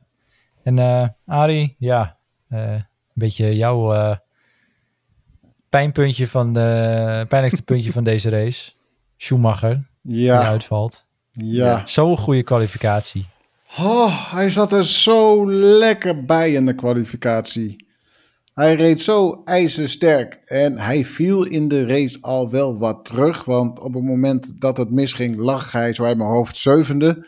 [0.62, 4.17] En eh Arie, ja, eh, een beetje jouw eh,
[5.69, 8.73] pijnpuntje van de pijnlijkste puntje van deze race.
[9.17, 11.07] Schumacher, die Ja, uitvalt.
[11.33, 11.83] ja.
[11.87, 13.27] Zo'n goede kwalificatie.
[13.79, 17.87] Oh, hij zat er zo lekker bij in de kwalificatie.
[18.59, 23.44] Hij reed zo ijzersterk en hij viel in de race al wel wat terug.
[23.44, 27.27] Want op het moment dat het misging lag hij zo uit mijn hoofd zevende.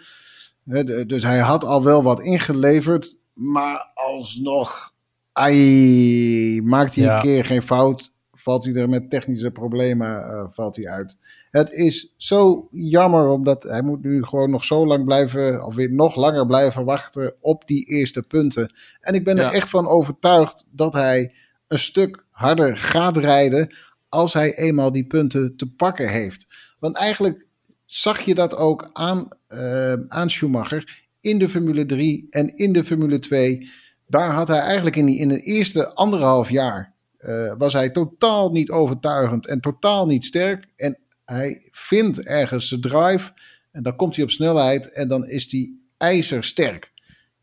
[1.06, 3.14] Dus hij had al wel wat ingeleverd.
[3.32, 4.92] Maar alsnog,
[5.32, 7.16] ai, maakt hij Ja.
[7.16, 8.12] een keer geen fout,
[8.42, 11.16] valt hij er met technische problemen eh, valt hij uit.
[11.50, 15.92] Het is zo jammer, omdat hij moet nu gewoon nog zo lang blijven, of weer
[15.92, 18.72] nog langer blijven wachten op die eerste punten.
[19.00, 19.42] En ik ben Ja.
[19.42, 21.34] er echt van overtuigd dat hij
[21.68, 23.74] een stuk harder gaat rijden
[24.08, 26.46] als hij eenmaal die punten te pakken heeft.
[26.78, 27.46] Want eigenlijk
[27.86, 32.84] zag je dat ook aan, eh, aan Schumacher in de Formule 3 en in de
[32.84, 33.70] Formule 2.
[34.06, 38.50] Daar had hij eigenlijk in, die, in het eerste anderhalf jaar eh, was hij totaal
[38.50, 40.66] niet overtuigend en totaal niet sterk.
[40.76, 43.32] En hij vindt ergens zijn drive
[43.70, 46.92] en dan komt hij op snelheid en dan is hij ijzersterk.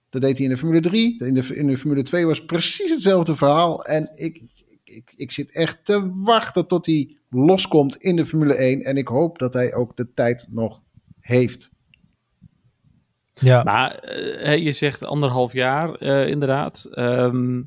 [0.10, 1.24] Dat deed hij in de Formule 3.
[1.24, 3.86] In de, in de Formule 2 was precies hetzelfde verhaal.
[3.86, 4.42] En ik,
[4.84, 8.82] ik, ik zit echt te wachten tot hij loskomt in de Formule 1.
[8.82, 10.82] En ik hoop dat hij ook de tijd nog
[11.20, 11.70] heeft.
[13.34, 13.98] Ja, maar
[14.40, 16.88] hè, je zegt anderhalf jaar, eh, inderdaad.
[16.92, 17.62] Ehm,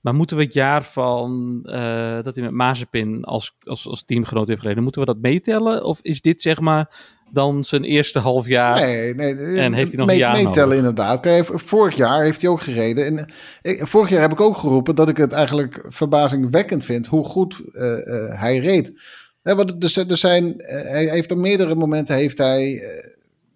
[0.00, 4.48] maar moeten we het jaar van eh, dat hij met Mazepin als, als, als teamgenoot
[4.48, 5.84] heeft gereden, moeten we dat meetellen?
[5.84, 6.88] Of is dit zeg maar
[7.32, 8.80] dan zijn eerste half jaar?
[8.80, 9.58] Nee, nee.
[9.58, 10.76] En heeft hij nog mee- een jaar Meetellen nodig?
[10.78, 11.20] inderdaad.
[11.20, 13.06] Kijk, vorig jaar heeft hij ook gereden.
[13.06, 13.26] En,
[13.62, 17.60] ik, vorig jaar heb ik ook geroepen dat ik het eigenlijk verbazingwekkend vind hoe goed
[17.72, 17.92] eh,
[18.32, 19.00] eh, hij reed.
[19.42, 23.08] Want er, er zijn, eh, hij heeft op meerdere momenten heeft hij, eh,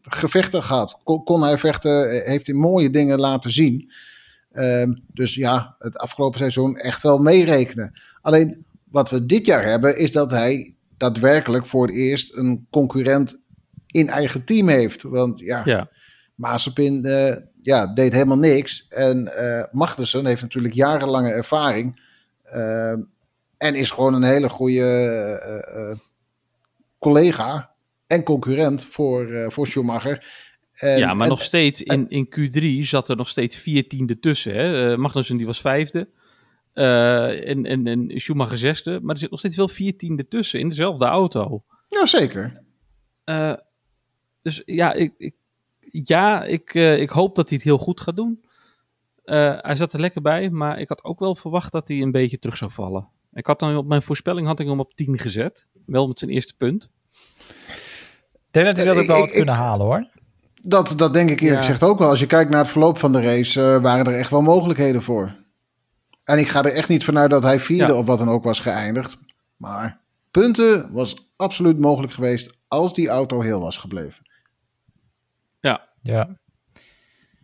[0.02, 1.00] gevechten gehad.
[1.04, 3.90] Kon, kon hij vechten, eh, heeft hij mooie dingen laten zien.
[4.54, 8.00] Ehm, dus ja, het afgelopen seizoen echt wel meerekenen.
[8.20, 13.40] Alleen wat we dit jaar hebben, is dat hij daadwerkelijk voor het eerst een concurrent
[13.86, 15.02] in eigen team heeft.
[15.02, 15.88] Want ja, Ja,
[16.34, 18.86] Mazepin eh, ja, deed helemaal niks.
[18.88, 19.32] En
[19.72, 22.02] Magnussen heeft natuurlijk jarenlange ervaring.
[22.42, 22.92] eh,
[23.58, 24.82] en is gewoon een hele goede
[25.74, 25.98] eh,
[26.98, 27.70] collega
[28.06, 30.26] en concurrent voor, voor Schumacher.
[30.74, 34.18] En- ja maar en- nog steeds in, in Q3 zat er nog steeds vier tiende
[34.18, 34.54] tussen.
[34.54, 34.92] Hè?
[34.92, 36.08] Eh, Magnussen die was vijfde.
[36.72, 38.98] Eh, en, en, en Schumacher zesde.
[39.02, 41.64] Maar er zit nog steeds wel vier tiende tussen in dezelfde auto.
[41.88, 42.62] Ja, zeker.
[43.24, 43.52] Eh,
[44.42, 45.34] dus ja, ik, ik,
[45.90, 48.44] ja ik, eh, ik hoop dat hij het heel goed gaat doen.
[49.24, 52.10] Eh, hij zat er lekker bij, maar ik had ook wel verwacht dat hij een
[52.12, 53.08] beetje terug zou vallen.
[53.32, 55.68] Ik had dan op mijn voorspelling had ik hem op 10 gezet.
[55.86, 56.90] Wel met zijn eerste punt.
[58.34, 60.08] Ik denk dat hij dat ook wel had ik- kunnen halen hoor.
[60.66, 61.66] Dat, dat denk ik eerlijk Ja.
[61.66, 62.08] gezegd ook wel.
[62.08, 65.02] Als je kijkt naar het verloop van de race, eh, waren er echt wel mogelijkheden
[65.02, 65.36] voor.
[66.24, 67.98] En ik ga er echt niet vanuit dat hij vierde Ja.
[67.98, 69.18] of wat dan ook was geëindigd.
[69.56, 70.00] Maar
[70.30, 74.32] punten was absoluut mogelijk geweest als die auto heel was gebleven.
[76.02, 76.38] Ja,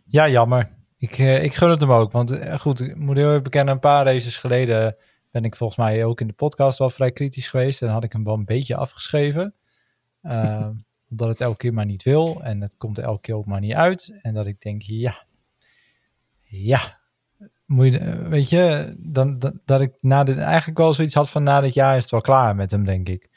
[0.05, 0.69] ja jammer.
[0.97, 2.11] Ik, eh, ik gun het hem ook.
[2.11, 4.95] Want eh, goed, ik moet heel even bekennen, een paar races geleden
[5.31, 7.81] ben ik volgens mij ook in de podcast wel vrij kritisch geweest.
[7.81, 9.55] En had ik hem wel een beetje afgeschreven.
[11.11, 12.41] Omdat het elke keer maar niet wil.
[12.43, 14.19] En het komt er elke keer ook maar niet uit.
[14.21, 15.25] En dat ik denk, ja,
[16.43, 16.99] ja.
[17.65, 21.29] Moet je, eh, weet je, dan, dan, dat ik na dit eigenlijk wel zoiets had
[21.29, 23.29] van na dit jaar is het wel klaar met hem, denk ik.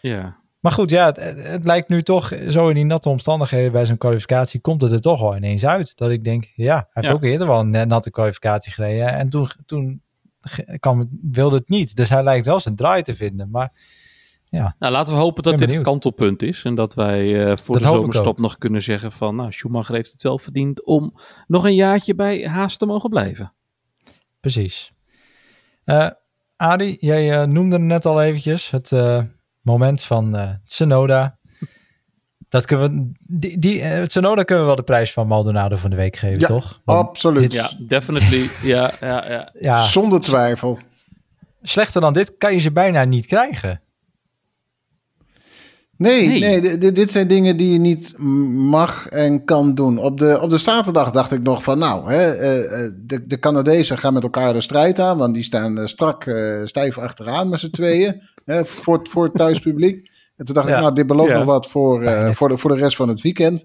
[0.00, 3.98] Ja, Maar goed, ja, het, lijkt nu toch zo in die natte omstandigheden bij zo'n
[3.98, 5.96] kwalificatie komt het er toch wel ineens uit.
[5.96, 7.12] Dat ik denk, ja, hij heeft Ja.
[7.12, 9.08] ook eerder wel een natte kwalificatie gereden.
[9.08, 10.02] En toen, toen
[10.80, 11.96] kwam wilde het niet.
[11.96, 13.50] Dus hij lijkt wel zijn draai te vinden.
[13.50, 13.72] Maar
[14.50, 16.62] nou laten we hopen dat Ben dit het kantelpunt is.
[16.64, 19.36] En dat wij eh, voor Dat de zomerstop nog kunnen zeggen van...
[19.36, 21.14] Nou, Schumacher heeft het wel verdiend om
[21.46, 23.52] nog een jaartje bij Haas te mogen blijven.
[24.40, 24.92] precies.
[25.84, 26.10] Eh
[26.56, 28.70] Adi, jij eh, noemde het net al eventjes.
[28.70, 29.22] Het eh,
[29.62, 31.38] moment van eh Tsunoda.
[32.48, 35.96] Dat kunnen we, die, die, Tsunoda kunnen we wel de prijs van Maldonado van de
[35.96, 36.80] week geven, Ja, toch?
[36.84, 37.40] Want Absoluut.
[37.42, 38.48] dit- Ja, definitely.
[38.62, 39.52] ja, ja, ja.
[39.60, 40.78] ja, Zonder twijfel.
[41.62, 43.80] slechter dan dit kan je ze bijna niet krijgen.
[45.98, 46.40] Nee, Nee.
[46.40, 46.60] nee.
[46.60, 48.18] di- di- dit zijn dingen die je niet
[48.52, 49.98] mag en kan doen.
[49.98, 53.38] Op de, op de zaterdag dacht ik nog van, nou, hè, eh, eh, de, de
[53.38, 56.30] Canadezen gaan met elkaar de strijd aan, want die staan eh, strak
[56.64, 60.10] stijf achteraan met z'n tweeën, hè, voor, het- voor het thuispubliek.
[60.36, 60.74] En toen dacht Ja.
[60.74, 61.36] ik, nou, dit belooft Ja.
[61.36, 62.04] nog wat voor,
[62.34, 63.64] voor, de, voor de rest van het weekend.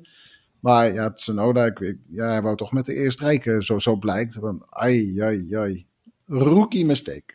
[0.59, 3.95] Maar ja, Tsunoda, ik, ik, ja, hij wou toch met de eerste rijken, zo, zo
[3.95, 4.37] blijkt.
[4.41, 5.85] Van, ai, ai, ai.
[6.27, 7.33] Rookie mistake.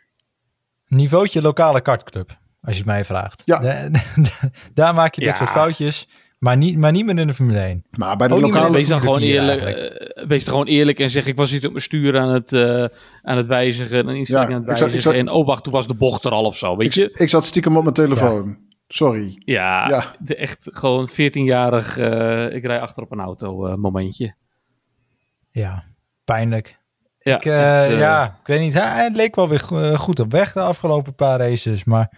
[0.87, 3.41] Niveautje lokale kartclub, als je het mij vraagt.
[3.45, 3.59] Ja.
[3.59, 5.37] Da- da- daar maak je dit Ja.
[5.37, 6.07] soort foutjes,
[6.39, 7.83] maar niet, maar niet meer in de Formule 1.
[7.91, 8.71] Maar bij de Ook lokale...
[8.71, 9.61] Wees dan gewoon eerlijk,
[10.27, 12.85] wees er gewoon eerlijk en zeg ik was niet op mijn stuur aan het, eh,
[13.21, 15.01] aan het wijzigen, een instelling Ja, aan het ik zat- ik wijzigen.
[15.01, 17.03] zat- En oh wacht, toen was de bocht er al of zo, weet je?
[17.09, 18.57] Ik, ik zat stiekem op mijn telefoon.
[18.87, 19.41] Sorry.
[19.45, 20.15] Ja, Ja.
[20.19, 24.35] De echt gewoon 14-jarig, eh, ik rij achter op een auto eh, momentje.
[25.51, 25.83] Ja,
[26.23, 26.79] pijnlijk.
[27.19, 28.73] Ja, ik, echt, ja, ik weet niet.
[28.73, 32.11] Hij, leek wel weer go- goed op weg de afgelopen paar races, maar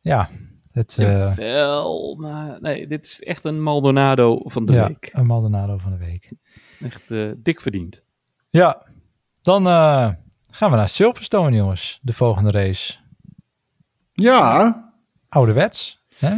[0.00, 0.28] ja,
[0.72, 5.10] het, eh, Wel, maar nee, dit is echt een Maldonado van de ja week.
[5.12, 6.32] een Maldonado van de week.
[6.80, 8.02] Echt eh, dik verdiend.
[8.50, 8.82] Ja,
[9.42, 10.10] dan eh,
[10.50, 11.98] gaan we naar Silverstone, jongens.
[12.02, 12.94] De volgende race.
[14.12, 14.92] Ja,
[15.28, 16.00] Ouderwets.
[16.18, 16.34] Hè?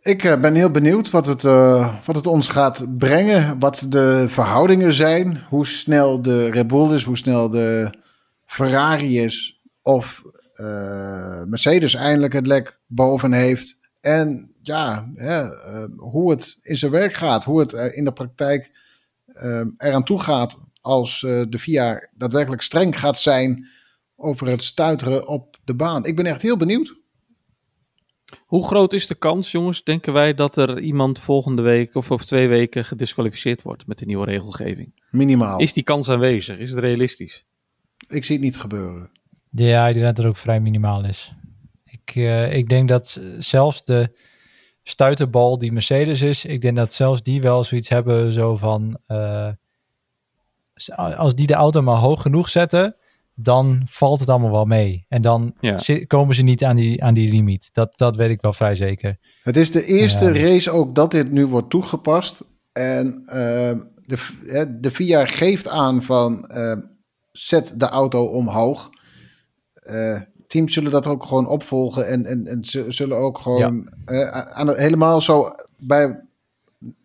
[0.00, 3.58] Ik eh, ben heel benieuwd wat het, eh, wat het ons gaat brengen.
[3.58, 5.40] Wat de verhoudingen zijn.
[5.48, 7.04] Hoe snel de Red Bull is.
[7.04, 7.90] Hoe snel de
[8.46, 9.60] Ferrari is.
[9.82, 10.22] Of
[11.48, 13.78] Mercedes eindelijk het lek boven heeft.
[14.00, 17.44] En ja, hè, eh, hoe het in zijn werk gaat.
[17.44, 18.70] Hoe het eh, in de praktijk
[19.34, 20.58] eh, eraan toe gaat.
[20.80, 23.66] Als eh, de VIA daadwerkelijk streng gaat zijn
[24.16, 26.04] over het stuiteren op de baan.
[26.04, 27.00] Ik ben echt heel benieuwd.
[28.46, 32.26] Hoe groot is de kans, jongens, denken wij, dat er iemand volgende week of over
[32.26, 35.02] twee weken gedisqualificeerd wordt met de nieuwe regelgeving?
[35.10, 35.60] Minimaal.
[35.60, 36.58] Is die kans aanwezig?
[36.58, 37.44] Is het realistisch?
[38.08, 39.10] Ik zie het niet gebeuren.
[39.54, 41.34] Ja, ik denk dat er ook vrij minimaal is.
[41.84, 44.16] Ik, eh, ik denk dat zelfs de
[44.82, 49.48] stuiterbal die Mercedes is, ik denk dat zelfs die wel zoiets hebben zo van, eh,
[51.16, 52.96] als die de auto maar hoog genoeg zetten,
[53.34, 55.04] dan valt het allemaal wel mee.
[55.08, 55.78] En dan Ja.
[55.78, 57.68] zi- komen ze niet aan die, aan die limiet.
[57.72, 59.18] Dat, dat weet ik wel vrij zeker.
[59.42, 60.32] Het is de eerste Ja.
[60.44, 62.42] race ook dat dit nu wordt toegepast.
[62.72, 63.72] En eh,
[64.06, 66.50] de, hè, de VIA geeft aan van
[67.32, 68.90] zet de auto omhoog.
[69.82, 72.06] Eh, teams zullen dat ook gewoon opvolgen.
[72.06, 76.20] En, en, en ze zullen ook gewoon eh, aan de- helemaal zo bij,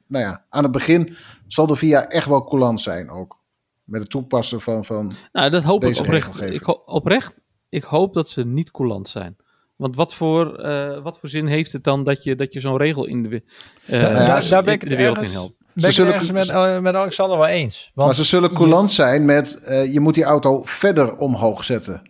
[0.07, 1.15] nou ja, aan het begin
[1.47, 3.35] zal de VIA echt wel coulant zijn ook.
[3.83, 6.41] Met het toepassen van, van Nou, dat hoop ik oprecht.
[6.41, 7.41] Ik ho- oprecht.
[7.69, 9.35] Ik hoop dat ze niet coulant zijn.
[9.75, 12.77] Want wat voor, eh, wat voor zin heeft het dan dat je, dat je zo'n
[12.77, 13.43] regel in de,
[13.85, 15.57] eh, Ja, daar- ben ik de wereld ergens- in helpt?
[15.73, 17.91] Ben ik zullen- met, eh, met Alexander wel eens.
[17.93, 22.01] Want maar ze zullen coulant zijn met eh, je moet die auto verder omhoog zetten.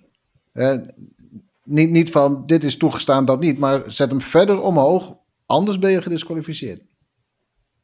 [0.58, 0.78] Eh,
[1.64, 3.58] niet, niet van dit is toegestaan, dat niet.
[3.60, 6.82] Maar zet hem verder omhoog, anders ben je gedisqualificeerd.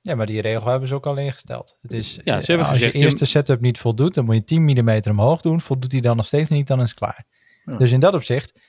[0.01, 1.75] Ja, maar die regel hebben ze ook al ingesteld.
[1.81, 4.35] Het is, Ja, ze hebben als gezegd, je je- eerste setup niet voldoet, dan moet
[4.35, 5.61] je 10 mm omhoog doen.
[5.61, 7.25] Voldoet hij dan nog steeds niet, dan is het klaar.
[7.65, 7.77] Ja.
[7.77, 8.59] Dus in dat opzicht,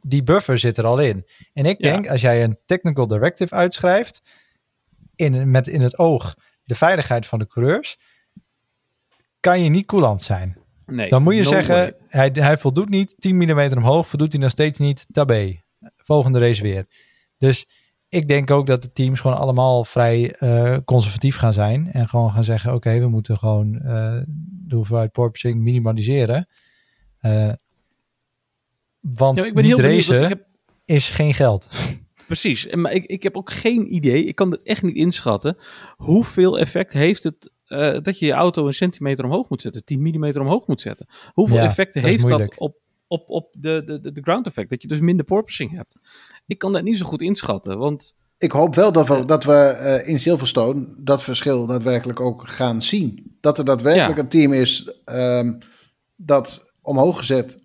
[0.00, 1.26] die buffer zit er al in.
[1.52, 1.92] En ik Ja.
[1.92, 4.20] denk, als jij een technical directive uitschrijft,
[5.14, 6.34] in, met in het oog
[6.64, 7.98] de veiligheid van de coureurs,
[9.40, 10.58] kan je niet coulant zijn.
[10.90, 11.92] Nee, Dan moet je no zeggen, way.
[12.08, 15.60] hij, hij voldoet niet, 10 mm omhoog, voldoet hij nog steeds niet, tabé.
[15.96, 16.86] Volgende race weer.
[17.38, 17.66] Dus
[18.08, 21.92] ik denk ook dat de teams gewoon allemaal vrij eh, conservatief gaan zijn.
[21.92, 24.20] En gewoon gaan zeggen, oké, we moeten gewoon eh,
[24.66, 26.48] de hoeveelheid porpoising minimaliseren.
[27.18, 27.52] Eh,
[29.00, 30.46] want Ja, ik ben niet heel racen heb,
[30.84, 31.68] is geen geld.
[32.26, 32.74] precies.
[32.74, 35.56] Maar ik, ik heb ook geen idee, ik kan het echt niet inschatten.
[35.96, 40.00] Hoeveel effect heeft het eh, dat je je auto een centimeter omhoog moet zetten, 10
[40.00, 41.06] mm omhoog moet zetten?
[41.32, 44.70] Hoeveel Ja, effecten dat heeft dat op, op, op de, de, de, ground effect?
[44.70, 45.96] Dat je dus minder porpoising hebt.
[46.46, 49.52] Ik kan dat niet zo goed inschatten, want Ik hoop wel dat we, dat we
[49.52, 53.36] eh, in Silverstone dat verschil daadwerkelijk ook gaan zien.
[53.40, 54.22] Dat er daadwerkelijk Ja.
[54.22, 55.52] een team is ehm,
[56.16, 57.64] dat omhoog gezet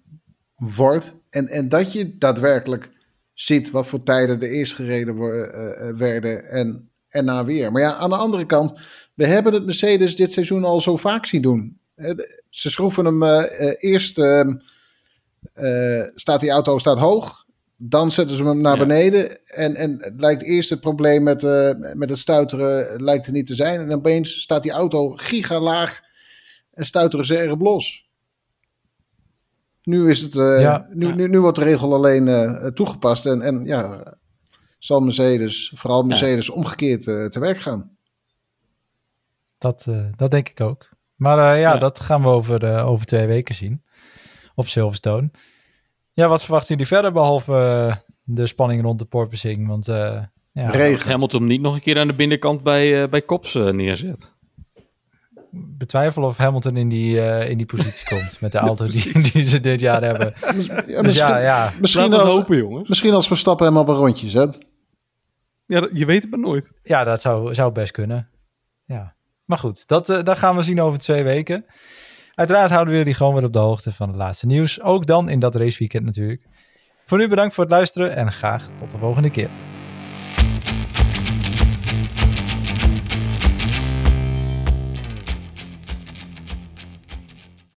[0.55, 1.13] wordt.
[1.29, 2.91] En, en dat je daadwerkelijk
[3.33, 7.71] ziet wat voor tijden er eerst gereden wo- eh, werden en erna weer.
[7.71, 8.73] Maar ja, aan de andere kant,
[9.13, 11.77] we hebben het Mercedes dit seizoen al zo vaak zien doen.
[11.95, 12.11] Eh,
[12.49, 14.55] Ze schroeven hem eh, eh, eerst, ehm,
[15.53, 17.45] eh, staat die auto staat hoog.
[17.77, 18.85] Dan zetten ze hem naar Ja.
[18.85, 19.45] beneden.
[19.45, 21.41] En, en het lijkt eerst het probleem met,
[21.95, 23.79] met het stuiteren lijkt er niet te zijn.
[23.81, 26.01] En opeens staat die auto gigalaag
[26.73, 28.07] en stuiteren ze erg los.
[29.83, 30.87] Nu, is het, Ja.
[30.93, 31.13] nu.
[31.13, 32.25] Nu, nu wordt de regel alleen
[32.73, 33.25] toegepast.
[33.25, 34.13] En, en ja,
[34.83, 37.91] zal Mercedes, vooral Mercedes, omgekeerd eh, te werk gaan.
[39.57, 40.89] Dat, eh, dat denk ik ook.
[41.15, 41.77] Maar eh, ja, Ja.
[41.77, 43.83] dat gaan we over, eh, over twee weken zien.
[44.55, 45.31] Op Silverstone.
[46.13, 49.67] Ja, wat verwachten jullie verder behalve eh, de spanning rond de porpoising?
[49.67, 50.21] Want eh,
[50.51, 51.09] ja, Regen.
[51.09, 54.31] Hamilton niet nog een keer aan de binnenkant bij, eh bij Kops neerzet.
[55.51, 58.41] betwijfel of Hamilton in die, eh, in die positie komt.
[58.41, 60.33] Met de auto die, die ze dit jaar hebben.
[60.55, 61.71] Mis- ja, Dus misschien, ja, ja.
[61.79, 62.89] misschien, we hopen, jongens.
[62.89, 64.57] misschien als Verstappen hem op een rondje zet.
[65.73, 66.71] Ja, je weet het maar nooit.
[66.83, 68.29] ja, dat zou, zou best kunnen.
[68.85, 69.15] Ja.
[69.45, 71.65] Maar goed, dat, eh, dat gaan we zien over twee weken.
[72.33, 74.81] Uiteraard houden we jullie gewoon weer op de hoogte van het laatste nieuws.
[74.81, 76.47] Ook dan in dat raceweekend natuurlijk.
[77.05, 79.49] Voor nu bedankt voor het luisteren en graag tot de volgende keer.